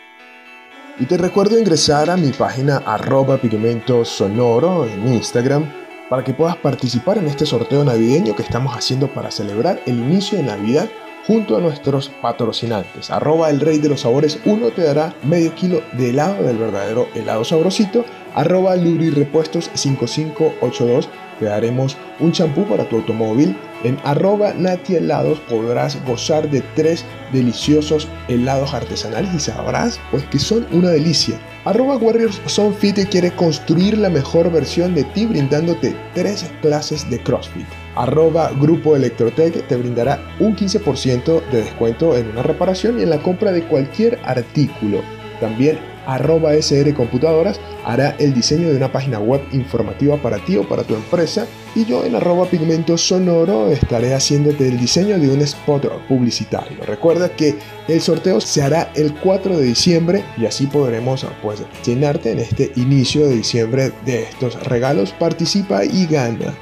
Y 1.00 1.06
te 1.06 1.16
recuerdo 1.16 1.58
ingresar 1.58 2.08
a 2.08 2.16
mi 2.16 2.30
página 2.30 2.76
arroba 2.86 3.38
pigmento 3.38 4.04
sonoro 4.04 4.86
en 4.86 5.12
Instagram 5.12 5.64
para 6.08 6.22
que 6.22 6.34
puedas 6.34 6.56
participar 6.56 7.18
en 7.18 7.26
este 7.26 7.46
sorteo 7.46 7.84
navideño 7.84 8.36
que 8.36 8.42
estamos 8.42 8.76
haciendo 8.76 9.08
para 9.08 9.32
celebrar 9.32 9.80
el 9.86 9.98
inicio 9.98 10.38
de 10.38 10.44
Navidad 10.44 10.88
junto 11.26 11.56
a 11.56 11.60
nuestros 11.60 12.08
patrocinantes. 12.22 13.10
Arroba 13.10 13.50
el 13.50 13.60
rey 13.60 13.78
de 13.78 13.88
los 13.88 14.02
sabores 14.02 14.38
1 14.44 14.70
te 14.70 14.84
dará 14.84 15.14
medio 15.24 15.52
kilo 15.56 15.82
de 15.94 16.10
helado 16.10 16.44
del 16.44 16.58
verdadero 16.58 17.08
helado 17.14 17.44
sabrosito. 17.44 18.04
Arroba 18.34 18.76
Repuestos 18.76 19.68
5582 19.74 21.08
te 21.40 21.46
daremos 21.46 21.96
un 22.20 22.30
champú 22.30 22.64
para 22.66 22.88
tu 22.88 22.96
automóvil. 22.96 23.56
En 23.84 23.98
arroba 24.04 24.54
Nati 24.54 24.96
Helados 24.96 25.38
podrás 25.48 26.02
gozar 26.04 26.50
de 26.50 26.62
tres 26.74 27.04
deliciosos 27.32 28.08
helados 28.28 28.72
artesanales 28.74 29.34
y 29.34 29.38
sabrás 29.38 30.00
pues 30.10 30.24
que 30.24 30.38
son 30.38 30.66
una 30.72 30.90
delicia. 30.90 31.38
Arroba 31.64 31.96
Warriors 31.96 32.40
Fit 32.78 33.08
quiere 33.08 33.32
construir 33.32 33.98
la 33.98 34.08
mejor 34.08 34.50
versión 34.50 34.94
de 34.94 35.04
ti 35.04 35.26
brindándote 35.26 35.96
tres 36.14 36.46
clases 36.62 37.08
de 37.10 37.20
CrossFit. 37.20 37.66
Arroba 37.96 38.50
Grupo 38.60 38.94
Electrotech 38.94 39.66
te 39.66 39.76
brindará 39.76 40.20
un 40.38 40.54
15% 40.54 41.42
de 41.50 41.62
descuento 41.62 42.16
en 42.16 42.28
una 42.28 42.42
reparación 42.42 42.98
y 42.98 43.02
en 43.02 43.10
la 43.10 43.22
compra 43.22 43.52
de 43.52 43.64
cualquier 43.64 44.18
artículo. 44.24 45.00
También 45.40 45.78
arroba 46.06 46.54
SR 46.54 46.94
Computadoras 46.94 47.60
hará 47.84 48.16
el 48.18 48.34
diseño 48.34 48.68
de 48.68 48.76
una 48.76 48.92
página 48.92 49.18
web 49.18 49.40
informativa 49.52 50.16
para 50.16 50.38
ti 50.38 50.56
o 50.56 50.68
para 50.68 50.84
tu 50.84 50.94
empresa 50.94 51.46
y 51.74 51.84
yo 51.84 52.04
en 52.04 52.14
arroba 52.14 52.46
pigmento 52.46 52.96
sonoro 52.96 53.68
estaré 53.70 54.14
haciéndote 54.14 54.68
el 54.68 54.78
diseño 54.78 55.18
de 55.18 55.28
un 55.28 55.42
spot 55.42 56.06
publicitario. 56.08 56.82
Recuerda 56.84 57.28
que 57.28 57.56
el 57.88 58.00
sorteo 58.00 58.40
se 58.40 58.62
hará 58.62 58.90
el 58.94 59.14
4 59.14 59.58
de 59.58 59.64
diciembre 59.64 60.24
y 60.36 60.46
así 60.46 60.66
podremos 60.66 61.26
pues 61.42 61.62
llenarte 61.84 62.32
en 62.32 62.38
este 62.38 62.72
inicio 62.76 63.28
de 63.28 63.36
diciembre 63.36 63.92
de 64.04 64.22
estos 64.22 64.62
regalos. 64.64 65.12
Participa 65.12 65.84
y 65.84 66.06
gana. 66.06 66.54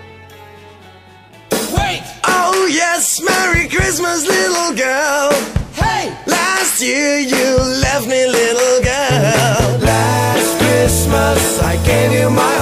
you 12.24 12.30
my 12.30 12.53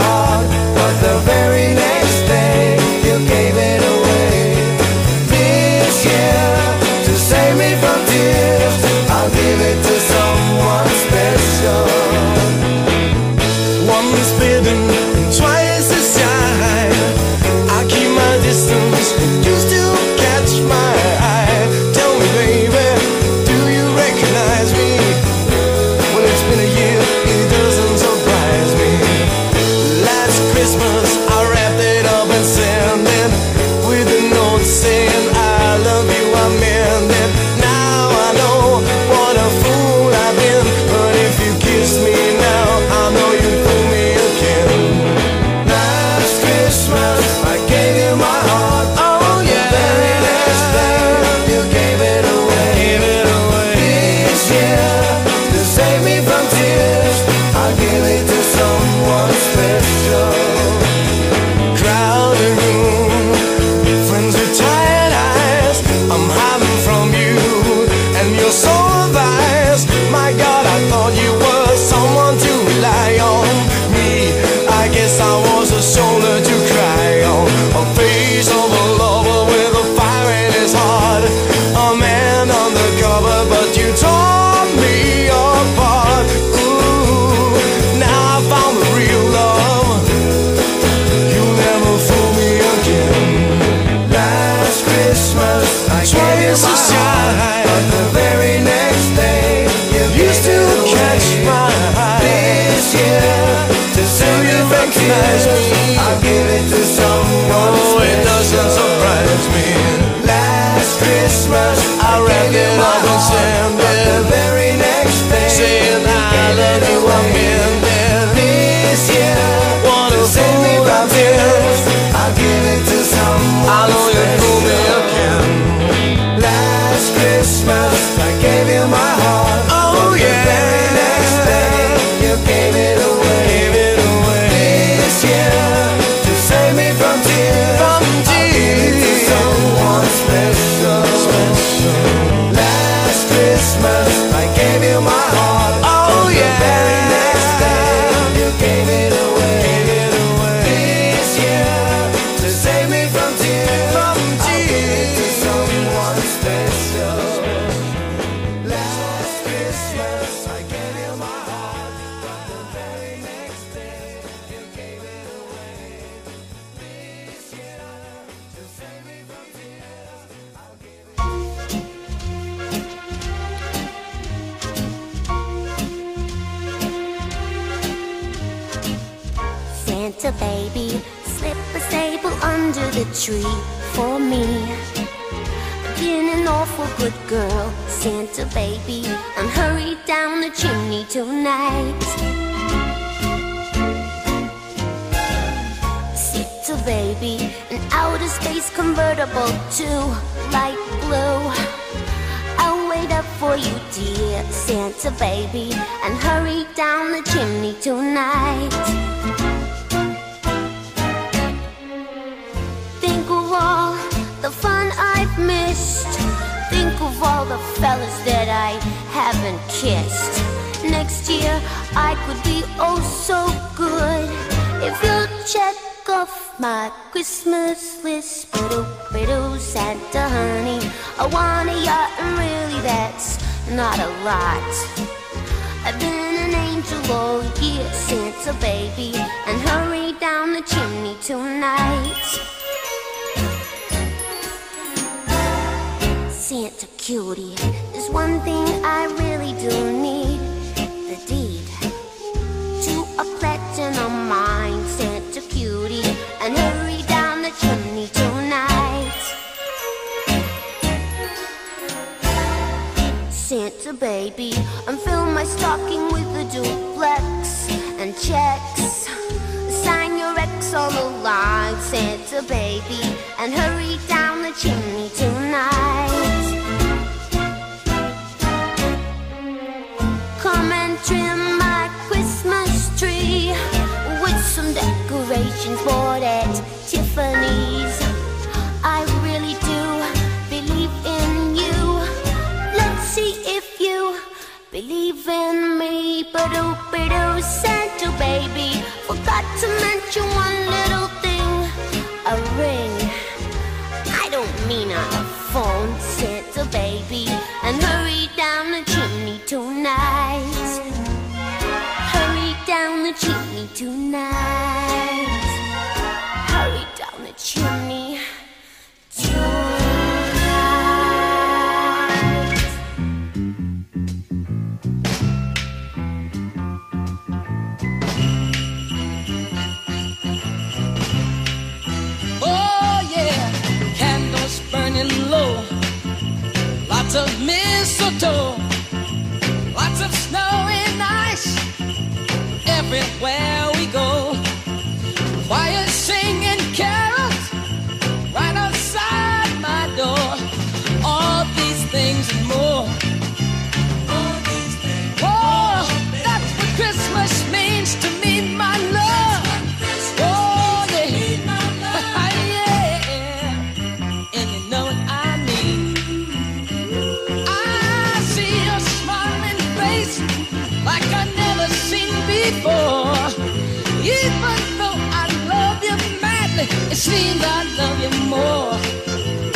I 377.25 377.63
love 377.79 377.99
you 378.05 378.13
more. 378.29 378.75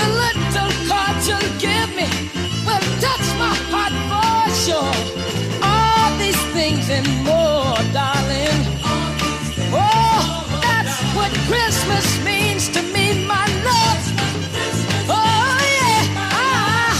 The 0.00 0.08
little 0.22 0.70
card 0.88 1.16
you 1.28 1.38
give 1.58 1.90
me 1.98 2.08
will 2.66 2.86
touch 3.04 3.26
my 3.42 3.54
heart 3.72 3.94
for 4.10 4.42
sure. 4.64 4.96
All 5.62 6.08
these 6.18 6.42
things 6.56 6.88
and 6.90 7.06
more, 7.24 7.76
darling. 7.92 8.60
Oh, 9.72 10.46
that's 10.62 10.96
what 11.16 11.32
Christmas 11.50 12.06
means 12.24 12.68
to 12.70 12.82
me, 12.94 13.26
my 13.26 13.46
love. 13.70 14.02
Oh 15.08 15.56
yeah, 15.78 16.02
I, 16.30 16.94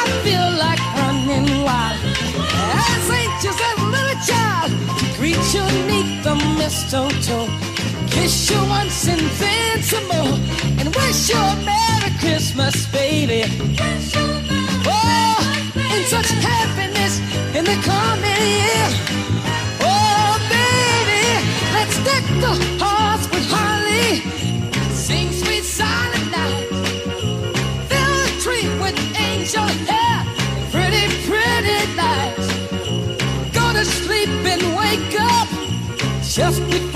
I 0.00 0.04
feel 0.24 0.48
like 0.64 0.82
running 1.00 1.62
wild. 1.62 2.00
As 2.88 3.10
anxious 3.10 3.58
as 3.70 3.78
little 3.94 4.18
child, 4.26 4.70
greet 5.18 5.54
you 5.54 5.80
the 6.22 6.34
mistletoe, 6.58 7.46
kiss 8.30 8.50
you 8.50 8.62
once 8.68 9.08
and 9.08 9.22
more, 10.08 10.38
and 10.78 10.94
wish 10.94 11.30
you 11.30 11.36
a 11.36 11.56
Merry 11.64 12.10
Christmas, 12.20 12.86
baby. 12.92 13.42
Oh, 14.86 15.38
in 15.74 16.02
such 16.04 16.30
happiness 16.48 17.18
in 17.56 17.64
the 17.64 17.78
coming 17.90 18.42
year. 18.58 18.88
Oh, 19.82 20.38
baby, 20.56 21.26
let's 21.74 21.96
deck 22.08 22.24
the 22.44 22.52
halls 22.82 23.28
with 23.30 23.46
holly, 23.50 24.20
sing 24.94 25.32
sweet 25.32 25.64
silent 25.64 26.30
night. 26.30 26.68
Fill 27.90 28.14
the 28.24 28.32
tree 28.44 28.68
with 28.82 28.96
angel 29.28 29.68
hair, 29.90 30.18
pretty, 30.70 31.04
pretty 31.26 31.80
lights. 32.00 32.48
Go 33.58 33.72
to 33.72 33.84
sleep 33.84 34.30
and 34.52 34.62
wake 34.78 35.20
up 35.20 35.48
just 36.22 36.60
before 36.66 36.89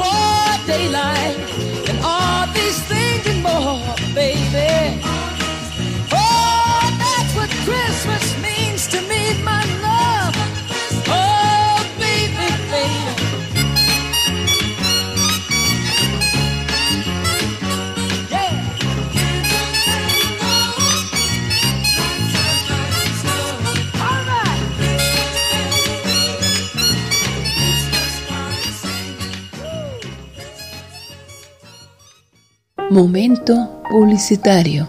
Momento 32.94 33.82
publicitario. 33.90 34.88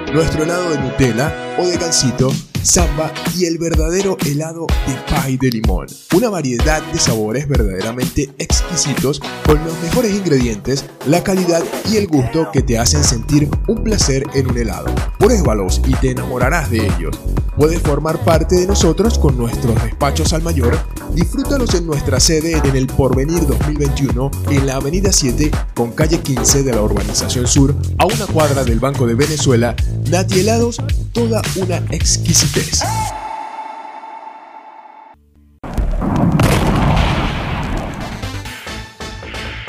nuestro 0.13 0.43
helado 0.43 0.71
de 0.71 0.77
Nutella 0.79 1.55
o 1.57 1.65
de 1.65 1.77
gansito, 1.77 2.31
samba 2.61 3.13
y 3.37 3.45
el 3.45 3.57
verdadero 3.57 4.17
helado 4.25 4.67
de 4.85 4.93
pie 5.07 5.37
de 5.39 5.49
limón. 5.49 5.87
Una 6.13 6.29
variedad 6.29 6.81
de 6.91 6.99
sabores 6.99 7.47
verdaderamente 7.47 8.29
exquisitos 8.37 9.21
con 9.45 9.63
los 9.63 9.79
mejores 9.81 10.13
ingredientes, 10.13 10.85
la 11.05 11.23
calidad 11.23 11.63
y 11.89 11.97
el 11.97 12.07
gusto 12.07 12.49
que 12.51 12.61
te 12.61 12.77
hacen 12.77 13.03
sentir 13.03 13.49
un 13.67 13.83
placer 13.83 14.23
en 14.33 14.49
un 14.49 14.57
helado. 14.57 14.93
Pruébalos 15.17 15.81
y 15.87 15.93
te 15.95 16.11
enamorarás 16.11 16.69
de 16.69 16.85
ellos. 16.85 17.17
Puedes 17.57 17.81
formar 17.81 18.23
parte 18.23 18.55
de 18.55 18.67
nosotros 18.67 19.19
con 19.19 19.37
nuestros 19.37 19.75
despachos 19.83 20.33
al 20.33 20.41
mayor. 20.41 20.77
Disfrútalos 21.13 21.73
en 21.75 21.85
nuestra 21.85 22.19
sede 22.19 22.53
en 22.63 22.75
el 22.75 22.87
Porvenir 22.87 23.45
2021 23.45 24.31
en 24.49 24.67
la 24.67 24.75
Avenida 24.75 25.11
7 25.11 25.51
con 25.75 25.91
calle 25.91 26.19
15 26.19 26.63
de 26.63 26.71
la 26.71 26.81
Urbanización 26.81 27.47
Sur 27.47 27.75
a 27.97 28.05
una 28.05 28.25
cuadra 28.27 28.63
del 28.63 28.79
Banco 28.79 29.05
de 29.05 29.15
Venezuela. 29.15 29.75
Nati 30.09 30.39
Helados, 30.39 30.77
toda 31.13 31.41
una 31.57 31.77
exquisitez. 31.89 32.81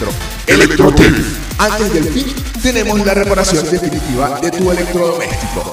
ElectroTV. 0.47 1.23
Antes 1.59 1.93
del 1.93 2.05
fin, 2.05 2.25
tenemos 2.61 3.05
la 3.05 3.13
reparación 3.13 3.69
definitiva 3.69 4.39
de 4.39 4.49
tu 4.49 4.71
electrodoméstico. 4.71 5.71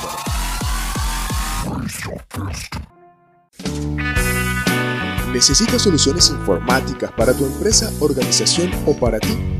¿Necesitas 5.33 5.81
soluciones 5.81 6.29
informáticas 6.29 7.11
para 7.13 7.33
tu 7.33 7.47
empresa, 7.47 7.91
organización 8.01 8.71
o 8.85 8.95
para 8.95 9.19
ti? 9.19 9.60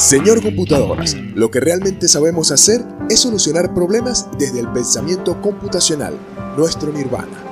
Señor 0.00 0.42
Computadoras, 0.42 1.14
lo 1.34 1.50
que 1.50 1.60
realmente 1.60 2.08
sabemos 2.08 2.50
hacer 2.52 2.82
es 3.10 3.20
solucionar 3.20 3.74
problemas 3.74 4.28
desde 4.38 4.60
el 4.60 4.72
pensamiento 4.72 5.42
computacional, 5.42 6.14
nuestro 6.56 6.90
nirvana. 6.90 7.49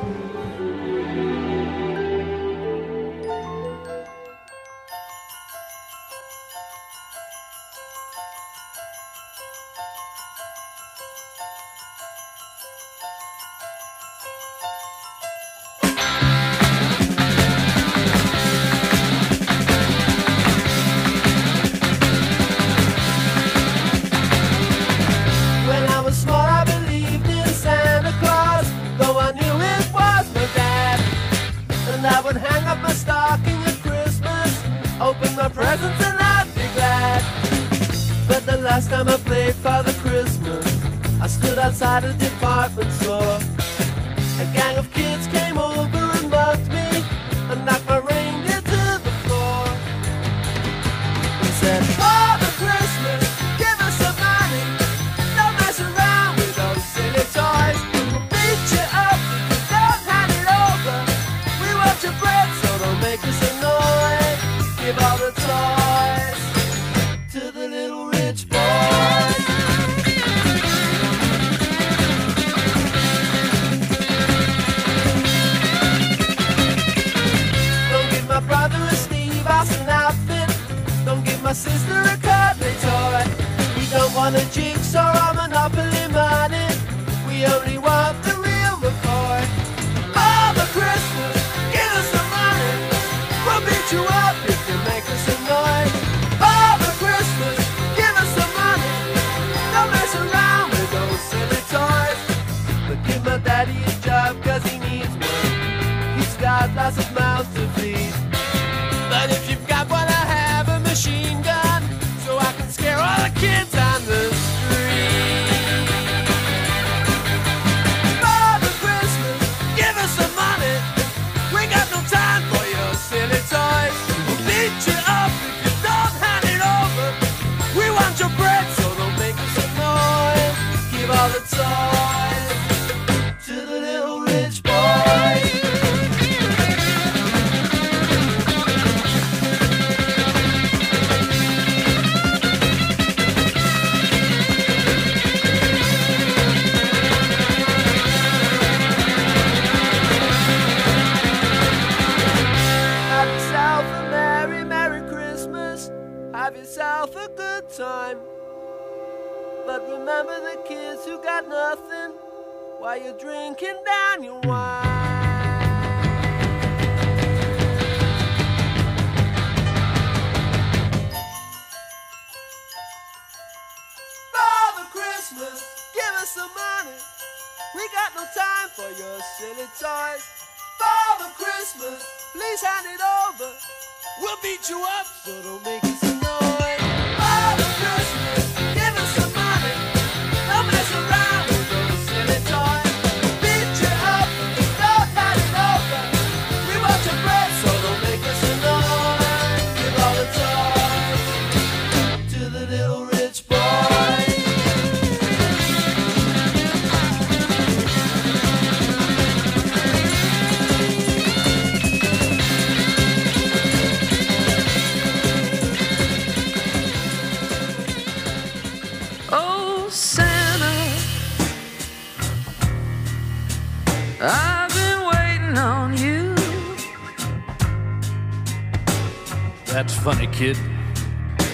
Kid, 230.38 230.56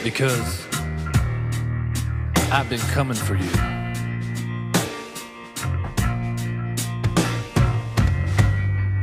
because 0.03 0.67
I've 2.53 2.69
been 2.69 2.87
coming 2.93 3.17
for 3.17 3.35
you. 3.35 3.51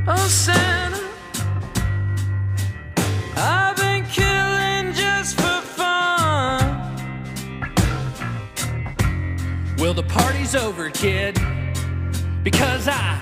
Oh, 0.07 0.27
Santa, 0.29 1.01
I've 3.35 3.75
been 3.75 4.05
killing 4.05 4.93
just 4.93 5.35
for 5.37 5.61
fun. 5.63 6.59
Well, 9.79 9.95
the 9.95 10.03
party's 10.03 10.53
over, 10.53 10.91
kid, 10.91 11.39
because 12.43 12.87
I, 12.87 13.19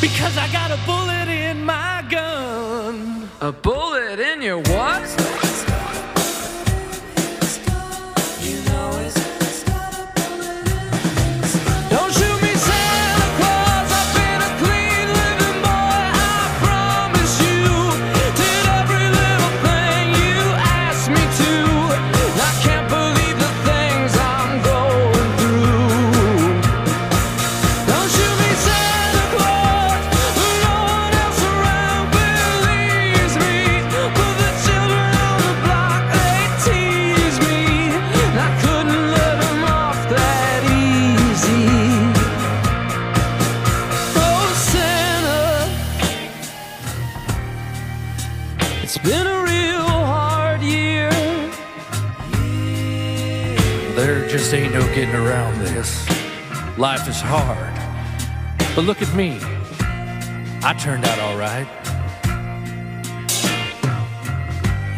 because 0.00 0.38
I 0.38 0.50
got 0.50 0.70
a 0.70 0.78
bullet 0.86 1.28
in 1.28 1.62
my 1.62 2.02
gun. 2.08 3.28
A 3.42 3.52
bullet 3.52 4.18
in 4.18 4.40
your 4.40 4.60
what? 4.60 4.95
Is 57.16 57.22
hard. 57.22 57.74
But 58.74 58.84
look 58.84 59.00
at 59.00 59.14
me. 59.14 59.38
I 60.62 60.74
turned 60.78 61.04
out 61.04 61.18
all 61.18 61.38
right. 61.38 61.66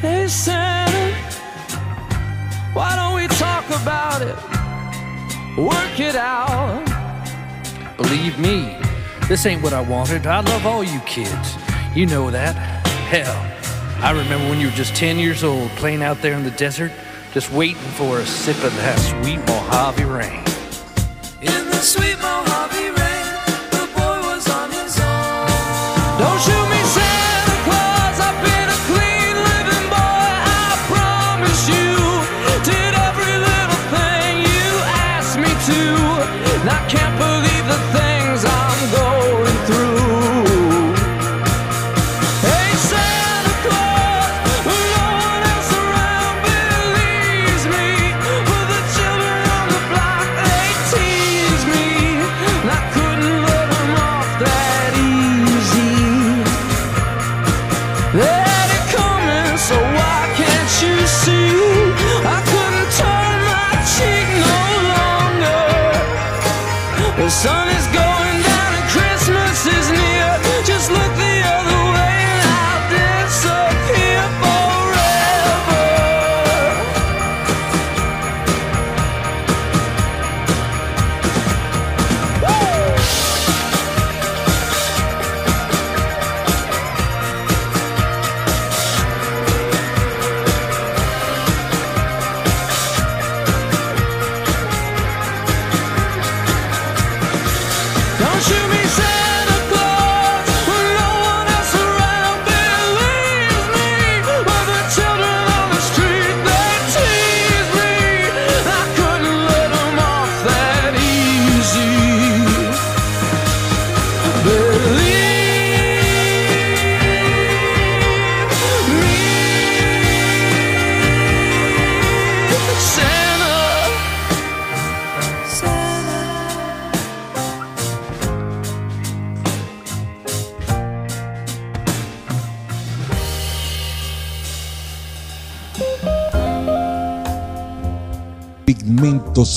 Hey, 0.01 0.27
Santa, 0.27 1.15
why 2.73 2.97
don't 2.97 3.15
we 3.15 3.27
talk 3.29 3.65
about 3.67 4.23
it? 4.23 4.37
Work 5.57 6.01
it 6.01 6.17
out. 6.17 6.85
Believe 7.97 8.39
me, 8.39 8.77
this 9.29 9.47
ain't 9.47 9.63
what 9.63 9.73
I 9.73 9.81
wanted. 9.81 10.27
I 10.27 10.41
love 10.41 10.67
all 10.67 10.83
you 10.83 11.01
kids. 11.01 11.57
You 11.95 12.07
know 12.07 12.31
that. 12.31 12.55
Hell, 13.13 13.39
I 14.03 14.11
remember 14.11 14.49
when 14.51 14.61
you 14.61 14.67
were 14.67 14.77
just 14.77 14.95
10 14.97 15.19
years 15.19 15.45
old 15.45 15.71
playing 15.71 16.03
out 16.03 16.21
there 16.23 16.35
in 16.35 16.43
the 16.43 16.53
desert, 16.53 16.93
just 17.33 17.53
waiting 17.53 17.91
for 17.99 18.19
a 18.19 18.27
sip 18.27 18.57
of 18.65 18.75
that 18.77 18.99
sweet 18.99 19.39
Mojave 19.47 20.05
rain. 20.05 20.48
Sweet 21.81 22.18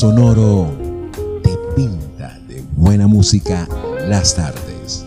sonoro 0.02 0.68
te 1.44 1.56
pinta 1.76 2.36
de 2.48 2.64
buena 2.76 3.06
música 3.06 3.68
las 4.10 4.34
tardes. 4.34 5.06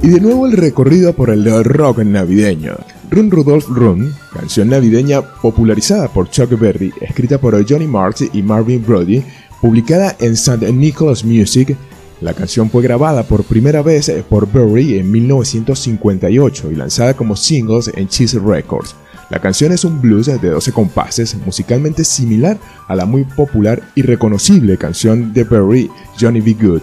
Y 0.00 0.08
de 0.08 0.18
nuevo 0.18 0.46
el 0.46 0.52
recorrido 0.52 1.12
por 1.12 1.28
el 1.28 1.44
rock 1.62 1.98
navideño. 1.98 2.72
Run 3.10 3.30
Rudolph 3.30 3.68
Run, 3.68 4.14
canción 4.32 4.70
navideña 4.70 5.20
popularizada 5.20 6.08
por 6.08 6.30
Chuck 6.30 6.58
Berry, 6.58 6.90
escrita 7.02 7.36
por 7.36 7.52
Johnny 7.68 7.86
Marks 7.86 8.24
y 8.32 8.42
Marvin 8.42 8.82
Brody, 8.82 9.22
publicada 9.60 10.16
en 10.18 10.32
St. 10.32 10.72
Nicholas 10.72 11.26
Music. 11.26 11.76
La 12.22 12.32
canción 12.32 12.70
fue 12.70 12.82
grabada 12.82 13.24
por 13.24 13.44
primera 13.44 13.82
vez 13.82 14.10
por 14.30 14.50
Berry 14.50 14.98
en 14.98 15.10
1958 15.10 16.72
y 16.72 16.76
lanzada 16.76 17.12
como 17.12 17.36
singles 17.36 17.90
en 17.94 18.08
Cheese 18.08 18.38
Records. 18.38 18.96
La 19.32 19.40
canción 19.40 19.72
es 19.72 19.84
un 19.84 20.00
blues 20.02 20.26
de 20.26 20.36
12 20.36 20.72
compases, 20.72 21.34
musicalmente 21.46 22.04
similar 22.04 22.58
a 22.86 22.94
la 22.94 23.06
muy 23.06 23.24
popular 23.24 23.80
y 23.94 24.02
reconocible 24.02 24.76
canción 24.76 25.32
de 25.32 25.44
Berry, 25.44 25.90
Johnny 26.20 26.42
B. 26.42 26.52
Good, 26.52 26.82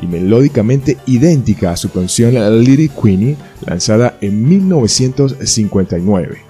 y 0.00 0.06
melódicamente 0.06 0.96
idéntica 1.04 1.72
a 1.72 1.76
su 1.76 1.90
canción 1.90 2.32
Little 2.64 2.88
Queenie, 2.88 3.36
lanzada 3.66 4.16
en 4.22 4.48
1959. 4.48 6.49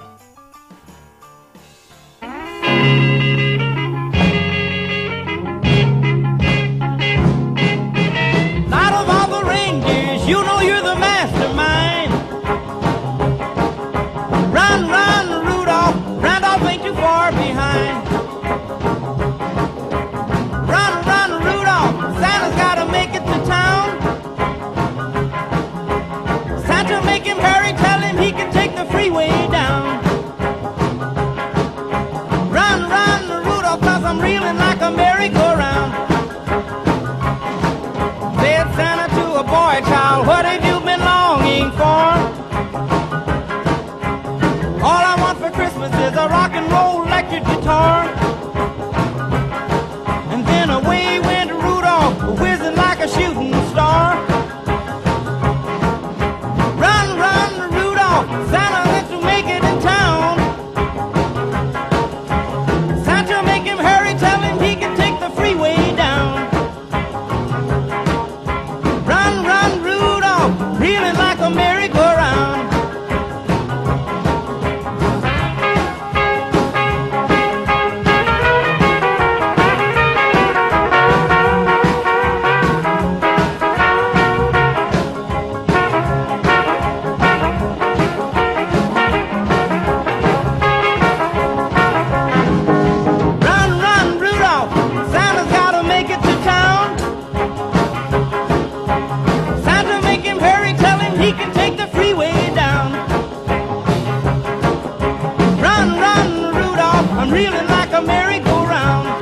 merry-go-round. 108.05 109.20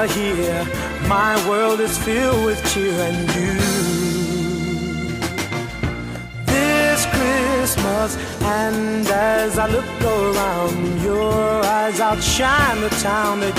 Are 0.00 0.06
here. 0.06 0.64
My 1.08 1.32
world 1.46 1.78
is 1.80 1.98
filled 1.98 2.46
with 2.46 2.58
cheer 2.72 2.94
and 3.08 3.18
you. 3.36 3.54
This 6.46 7.00
Christmas, 7.16 8.16
and 8.40 9.06
as 9.08 9.58
I 9.58 9.66
look 9.68 9.90
around, 10.02 11.02
your 11.02 11.64
eyes 11.76 12.00
outshine 12.00 12.80
the 12.80 12.88
town 13.10 13.40
they 13.40 13.52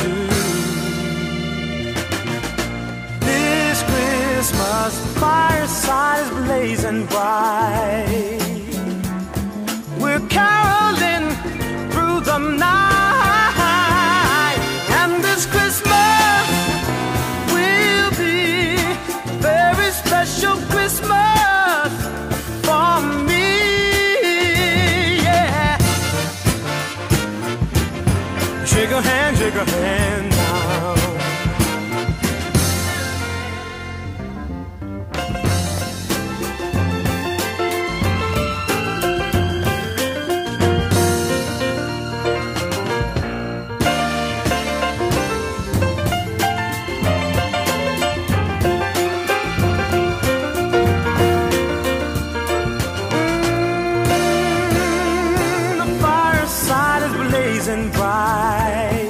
blazing 57.42 57.90
bright. 57.90 59.01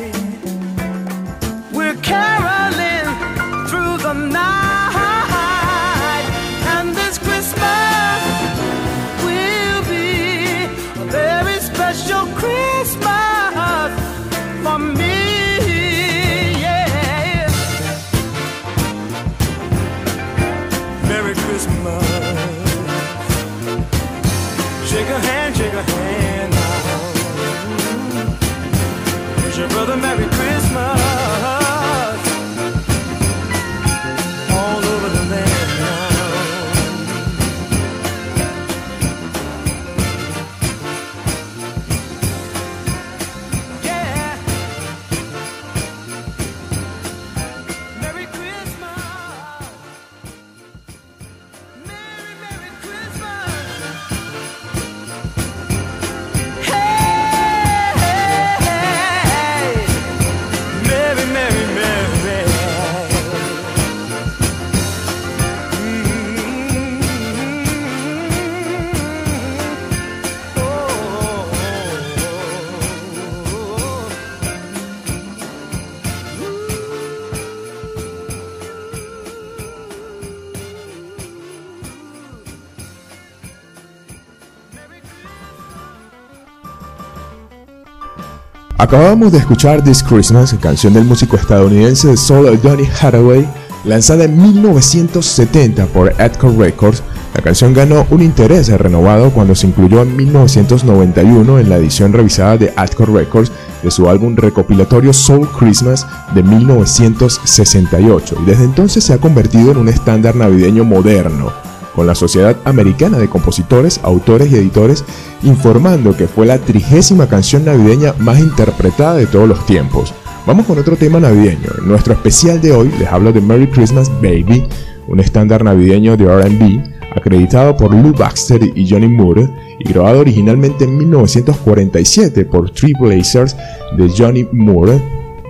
Acabamos 88.92 89.32
de 89.32 89.38
escuchar 89.38 89.82
This 89.82 90.04
Christmas, 90.04 90.54
canción 90.60 90.94
del 90.94 91.06
músico 91.06 91.38
estadounidense 91.38 92.10
de 92.10 92.18
soul 92.18 92.60
Donny 92.62 92.84
Hathaway, 93.02 93.48
lanzada 93.86 94.26
en 94.26 94.36
1970 94.36 95.86
por 95.86 96.14
Atco 96.22 96.54
Records. 96.60 97.02
La 97.34 97.42
canción 97.42 97.74
ganó 97.74 98.06
un 98.10 98.22
interés 98.22 98.68
renovado 98.68 99.32
cuando 99.32 99.56
se 99.56 99.68
incluyó 99.68 100.02
en 100.02 100.18
1991 100.18 101.60
en 101.60 101.70
la 101.70 101.78
edición 101.78 102.12
revisada 102.12 102.58
de 102.58 102.74
Atco 102.76 103.06
Records 103.06 103.54
de 103.82 103.92
su 103.92 104.10
álbum 104.10 104.36
recopilatorio 104.36 105.14
Soul 105.14 105.48
Christmas 105.58 106.06
de 106.36 106.44
1968 106.44 108.40
y 108.42 108.46
desde 108.46 108.66
entonces 108.66 109.06
se 109.06 109.14
ha 109.14 109.20
convertido 109.20 109.72
en 109.72 109.78
un 109.78 109.88
estándar 109.88 110.36
navideño 110.36 110.84
moderno 110.84 111.61
con 111.96 112.08
la 112.08 112.16
Sociedad 112.16 112.56
Americana 112.66 113.18
de 113.18 113.30
Compositores, 113.30 114.00
Autores 114.04 114.52
y 114.52 114.56
Editores 114.56 115.04
informando 115.44 116.16
que 116.16 116.28
fue 116.28 116.46
la 116.46 116.58
trigésima 116.58 117.28
canción 117.28 117.66
navideña 117.66 118.14
más 118.20 118.40
interpretada 118.40 119.16
de 119.16 119.28
todos 119.28 119.48
los 119.48 119.66
tiempos. 119.66 120.14
Vamos 120.46 120.66
con 120.66 120.80
otro 120.80 120.96
tema 120.96 121.20
navideño. 121.20 121.70
En 121.80 121.88
nuestro 121.88 122.14
especial 122.14 122.62
de 122.62 122.72
hoy 122.72 122.92
les 122.98 123.08
hablo 123.08 123.32
de 123.32 123.42
Merry 123.42 123.68
Christmas 123.68 124.10
Baby, 124.22 124.64
un 125.08 125.20
estándar 125.20 125.64
navideño 125.64 126.18
de 126.18 126.26
RB 126.26 126.82
acreditado 127.16 127.76
por 127.76 127.94
Lou 127.94 128.14
Baxter 128.14 128.72
y 128.76 128.90
Johnny 128.90 129.08
Moore 129.08 129.48
y 129.80 129.90
grabado 129.90 130.20
originalmente 130.20 130.86
en 130.86 130.98
1947 130.98 132.46
por 132.46 132.72
Three 132.72 132.94
Blazers 133.00 133.56
de 133.98 134.10
Johnny 134.10 134.48
Moore 134.52 135.02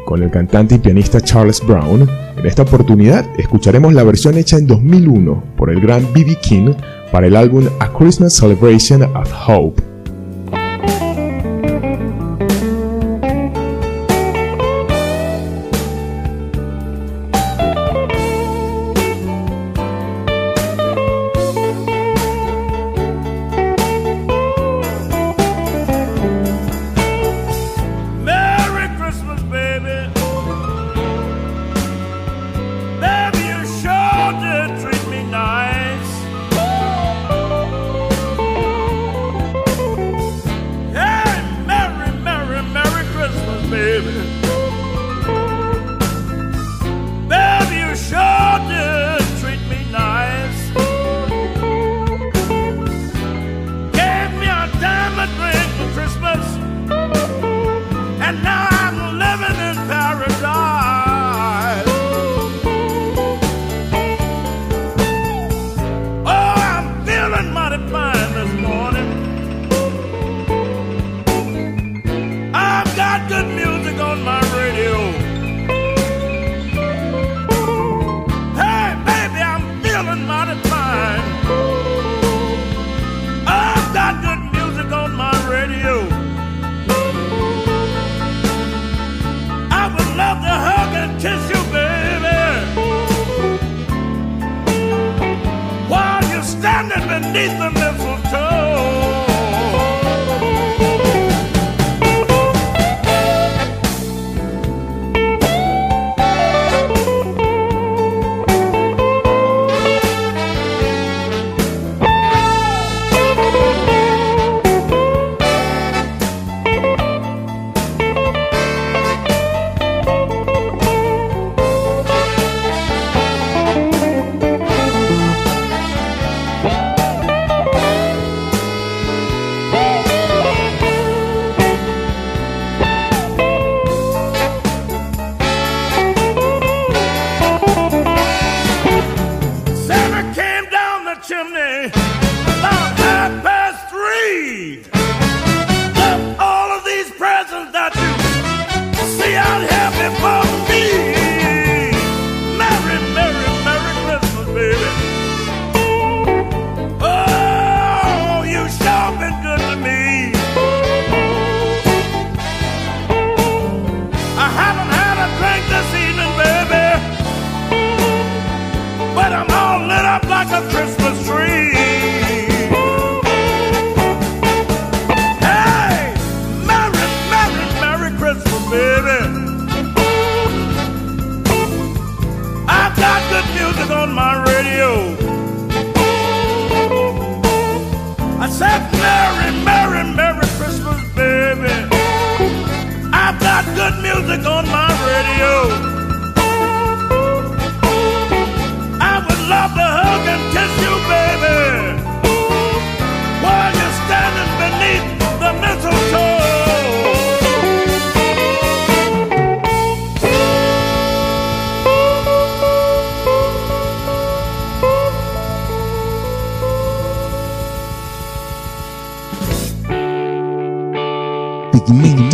con 0.06 0.24
el 0.24 0.32
cantante 0.32 0.76
y 0.76 0.80
pianista 0.80 1.22
Charles 1.22 1.62
Brown. 1.66 2.10
En 2.38 2.46
esta 2.46 2.64
oportunidad 2.64 3.26
escucharemos 3.38 3.94
la 3.94 4.04
versión 4.04 4.38
hecha 4.38 4.58
en 4.58 4.68
2001 4.68 5.44
por 5.58 5.70
el 5.70 5.82
gran 5.82 6.02
B.B. 6.14 6.38
King 6.42 6.74
para 7.12 7.28
el 7.28 7.36
álbum 7.36 7.68
A 7.80 7.92
Christmas 7.92 8.34
Celebration 8.34 9.04
of 9.04 9.32
Hope. 9.48 9.91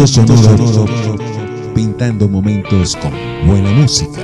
Sonoro, 0.05 0.85
pintando 1.73 2.29
momentos 2.29 2.95
con 2.97 3.11
buena 3.47 3.71
música. 3.71 4.21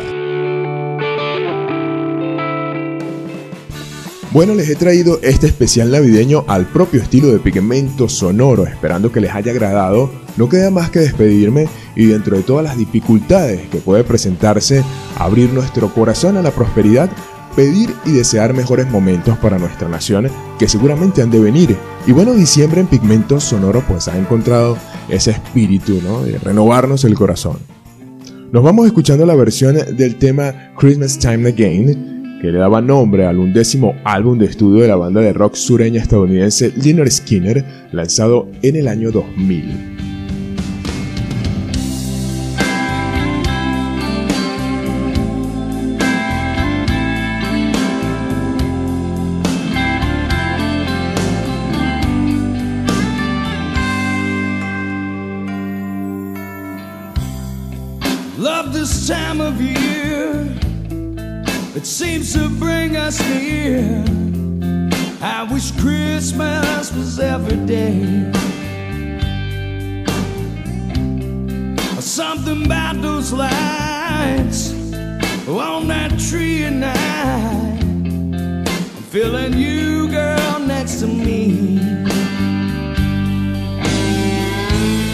Bueno, 4.31 4.53
les 4.53 4.69
he 4.69 4.75
traído 4.75 5.19
este 5.23 5.47
especial 5.47 5.89
navideño 5.89 6.45
al 6.47 6.67
propio 6.67 7.01
estilo 7.01 7.29
de 7.29 7.39
Pigmento 7.39 8.07
Sonoro, 8.07 8.67
esperando 8.67 9.11
que 9.11 9.19
les 9.19 9.33
haya 9.33 9.51
agradado. 9.51 10.11
No 10.37 10.47
queda 10.47 10.69
más 10.69 10.91
que 10.91 10.99
despedirme 10.99 11.67
y 11.95 12.05
dentro 12.05 12.37
de 12.37 12.43
todas 12.43 12.63
las 12.63 12.77
dificultades 12.77 13.67
que 13.69 13.77
puede 13.79 14.03
presentarse, 14.03 14.83
abrir 15.17 15.51
nuestro 15.53 15.91
corazón 15.91 16.37
a 16.37 16.43
la 16.43 16.51
prosperidad, 16.51 17.09
pedir 17.55 17.93
y 18.05 18.11
desear 18.11 18.53
mejores 18.53 18.89
momentos 18.91 19.37
para 19.39 19.57
nuestra 19.57 19.89
nación 19.89 20.29
que 20.59 20.67
seguramente 20.67 21.23
han 21.23 21.31
de 21.31 21.39
venir. 21.39 21.77
Y 22.05 22.11
bueno, 22.11 22.33
diciembre 22.33 22.81
en 22.81 22.87
Pigmento 22.87 23.39
Sonoro 23.39 23.83
pues 23.87 24.07
ha 24.07 24.17
encontrado 24.17 24.77
ese 25.09 25.31
espíritu, 25.31 25.99
¿no? 26.03 26.23
De 26.23 26.38
renovarnos 26.38 27.03
el 27.03 27.15
corazón. 27.15 27.57
Nos 28.51 28.63
vamos 28.63 28.85
escuchando 28.85 29.25
la 29.25 29.35
versión 29.35 29.75
del 29.97 30.15
tema 30.17 30.73
Christmas 30.77 31.17
Time 31.17 31.49
Again, 31.49 32.39
que 32.41 32.51
le 32.51 32.59
daba 32.59 32.81
nombre 32.81 33.25
al 33.25 33.39
undécimo 33.39 33.95
álbum 34.03 34.38
de 34.38 34.45
estudio 34.45 34.81
de 34.81 34.89
la 34.89 34.95
banda 34.95 35.21
de 35.21 35.34
rock 35.34 35.55
sureña 35.55 36.01
estadounidense 36.01 36.71
Lynyrd 36.75 37.09
Skinner, 37.09 37.65
lanzado 37.91 38.47
en 38.61 38.75
el 38.75 38.88
año 38.88 39.11
2000. 39.11 39.92
Us 63.03 63.19
near. 63.27 63.84
I 65.21 65.43
wish 65.51 65.71
Christmas 65.71 66.93
was 66.93 67.19
every 67.19 67.57
day. 67.65 68.31
Something 71.99 72.65
about 72.65 73.01
those 73.01 73.34
lights 73.34 74.71
on 75.47 75.88
that 75.88 76.11
tree 76.30 76.63
at 76.63 76.73
night. 76.73 77.84
I'm 78.95 79.03
feeling 79.11 79.53
you, 79.53 80.07
girl, 80.09 80.59
next 80.59 80.99
to 81.01 81.07
me. 81.07 81.80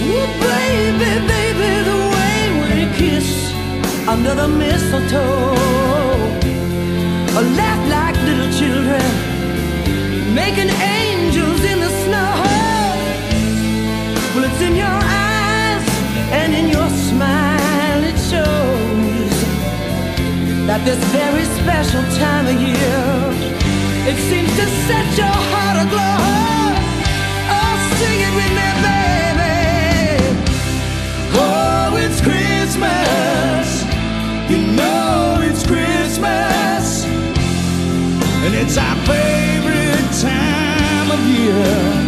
Ooh, 0.10 0.30
baby, 0.46 1.12
baby, 1.34 1.72
the 1.90 2.00
way 2.16 2.40
we 2.62 2.76
kiss 2.98 3.30
under 4.08 4.36
the 4.36 4.48
mistletoe. 4.48 5.70
Or 7.38 7.44
laugh 7.44 7.79
making 10.44 10.72
angels 11.02 11.62
in 11.72 11.78
the 11.86 11.92
snow. 12.04 12.34
Well, 14.32 14.46
it's 14.50 14.62
in 14.68 14.76
your 14.86 15.00
eyes 15.28 15.86
and 16.40 16.50
in 16.60 16.66
your 16.76 16.90
smile, 17.08 18.02
it 18.12 18.18
shows 18.32 19.36
that 20.68 20.82
this 20.88 21.02
very 21.20 21.46
special 21.60 22.04
time 22.24 22.46
of 22.52 22.58
year, 22.70 23.06
it 24.10 24.18
seems 24.30 24.52
to 24.60 24.66
set 24.88 25.08
your 25.22 25.38
heart 25.52 25.78
aglow. 25.86 26.20
Oh, 27.58 27.76
sing 28.00 28.20
it 28.28 28.34
with 28.40 28.54
me, 28.60 28.68
baby. 28.88 29.58
Oh, 31.44 32.04
it's 32.04 32.20
Christmas. 32.30 33.68
You 34.52 34.60
know 34.80 35.42
it's 35.48 35.64
Christmas. 35.72 36.86
And 38.46 38.52
it's 38.62 38.78
our 38.78 38.96
favorite 39.08 39.49
year. 41.50 41.99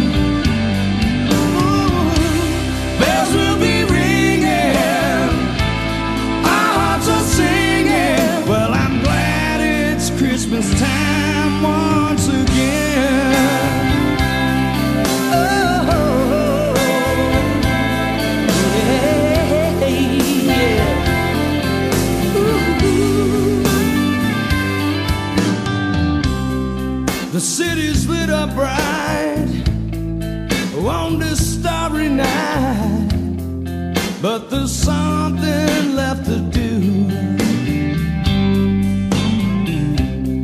But 34.22 34.48
there's 34.50 34.70
something 34.70 35.96
left 35.96 36.24
to 36.26 36.38
do. 36.38 37.08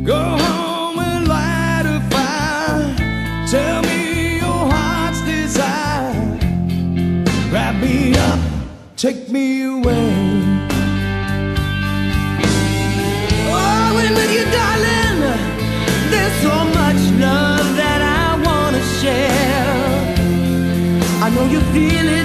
Go 0.03 0.21
home 0.21 0.99
and 0.99 1.25
light 1.25 1.85
a 1.85 2.01
fire. 2.11 2.93
Tell 3.47 3.81
me 3.83 4.39
your 4.39 4.63
heart's 4.73 5.21
desire. 5.21 6.13
Wrap 7.53 7.75
me 7.81 8.15
up, 8.15 8.39
take 8.97 9.29
me 9.29 9.63
away. 9.63 10.11
Oh, 13.49 14.01
and 14.03 14.13
with 14.13 14.31
you, 14.37 14.43
darling, 14.57 15.19
there's 16.11 16.35
so 16.41 16.55
much 16.79 17.01
love 17.25 17.67
that 17.81 18.01
I 18.01 18.35
wanna 18.45 18.83
share. 18.99 19.69
I 21.23 21.29
know 21.29 21.45
you 21.45 21.61
feel 21.71 22.07
it 22.09 22.18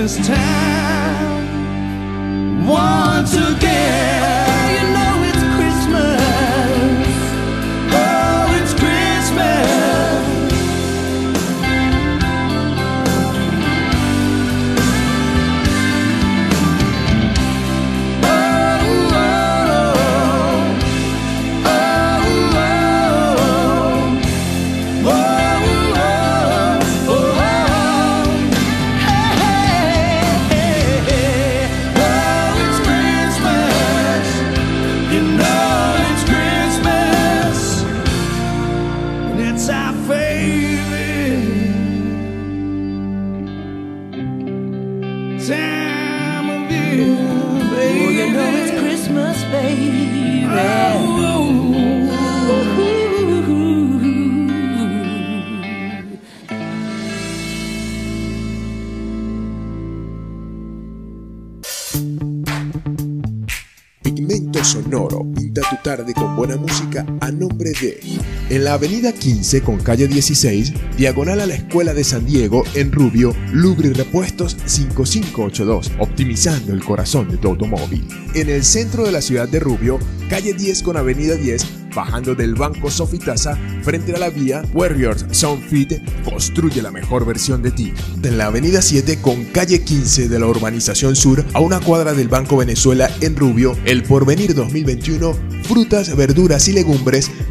Christmas 0.00 0.28
time. 0.28 1.46
Once 2.66 3.34
again, 3.34 4.19
En 67.82 68.64
la 68.64 68.74
avenida 68.74 69.12
15 69.12 69.62
con 69.62 69.78
calle 69.78 70.06
16, 70.06 70.72
diagonal 70.98 71.40
a 71.40 71.46
la 71.46 71.54
Escuela 71.54 71.94
de 71.94 72.04
San 72.04 72.26
Diego 72.26 72.62
en 72.74 72.92
Rubio, 72.92 73.34
Lubri 73.52 73.92
Repuestos 73.92 74.56
5582, 74.66 75.92
optimizando 75.98 76.72
el 76.74 76.84
corazón 76.84 77.28
de 77.30 77.38
tu 77.38 77.48
automóvil. 77.48 78.06
En 78.34 78.50
el 78.50 78.64
centro 78.64 79.04
de 79.04 79.12
la 79.12 79.22
ciudad 79.22 79.48
de 79.48 79.60
Rubio, 79.60 79.98
calle 80.28 80.52
10 80.52 80.82
con 80.82 80.96
avenida 80.98 81.36
10, 81.36 81.94
bajando 81.94 82.34
del 82.34 82.54
Banco 82.54 82.90
Sofitasa 82.90 83.58
frente 83.82 84.14
a 84.14 84.18
la 84.18 84.30
vía 84.30 84.62
Warriors 84.74 85.24
Sound 85.30 85.66
Fit, 85.68 86.00
construye 86.24 86.82
la 86.82 86.90
mejor 86.90 87.24
versión 87.24 87.62
de 87.62 87.70
ti. 87.70 87.92
En 88.22 88.36
la 88.36 88.46
avenida 88.46 88.82
7 88.82 89.20
con 89.20 89.44
calle 89.46 89.82
15 89.82 90.28
de 90.28 90.38
la 90.38 90.46
urbanización 90.46 91.16
sur, 91.16 91.44
a 91.54 91.60
una 91.60 91.80
cuadra 91.80 92.12
del 92.12 92.28
Banco 92.28 92.58
Venezuela 92.58 93.10
en 93.20 93.36
Rubio, 93.36 93.76
el 93.86 94.02
Porvenir 94.02 94.54
2021, 94.54 95.34
frutas, 95.62 96.14
verduras 96.16 96.68
y 96.68 96.72
legumbres 96.72 97.30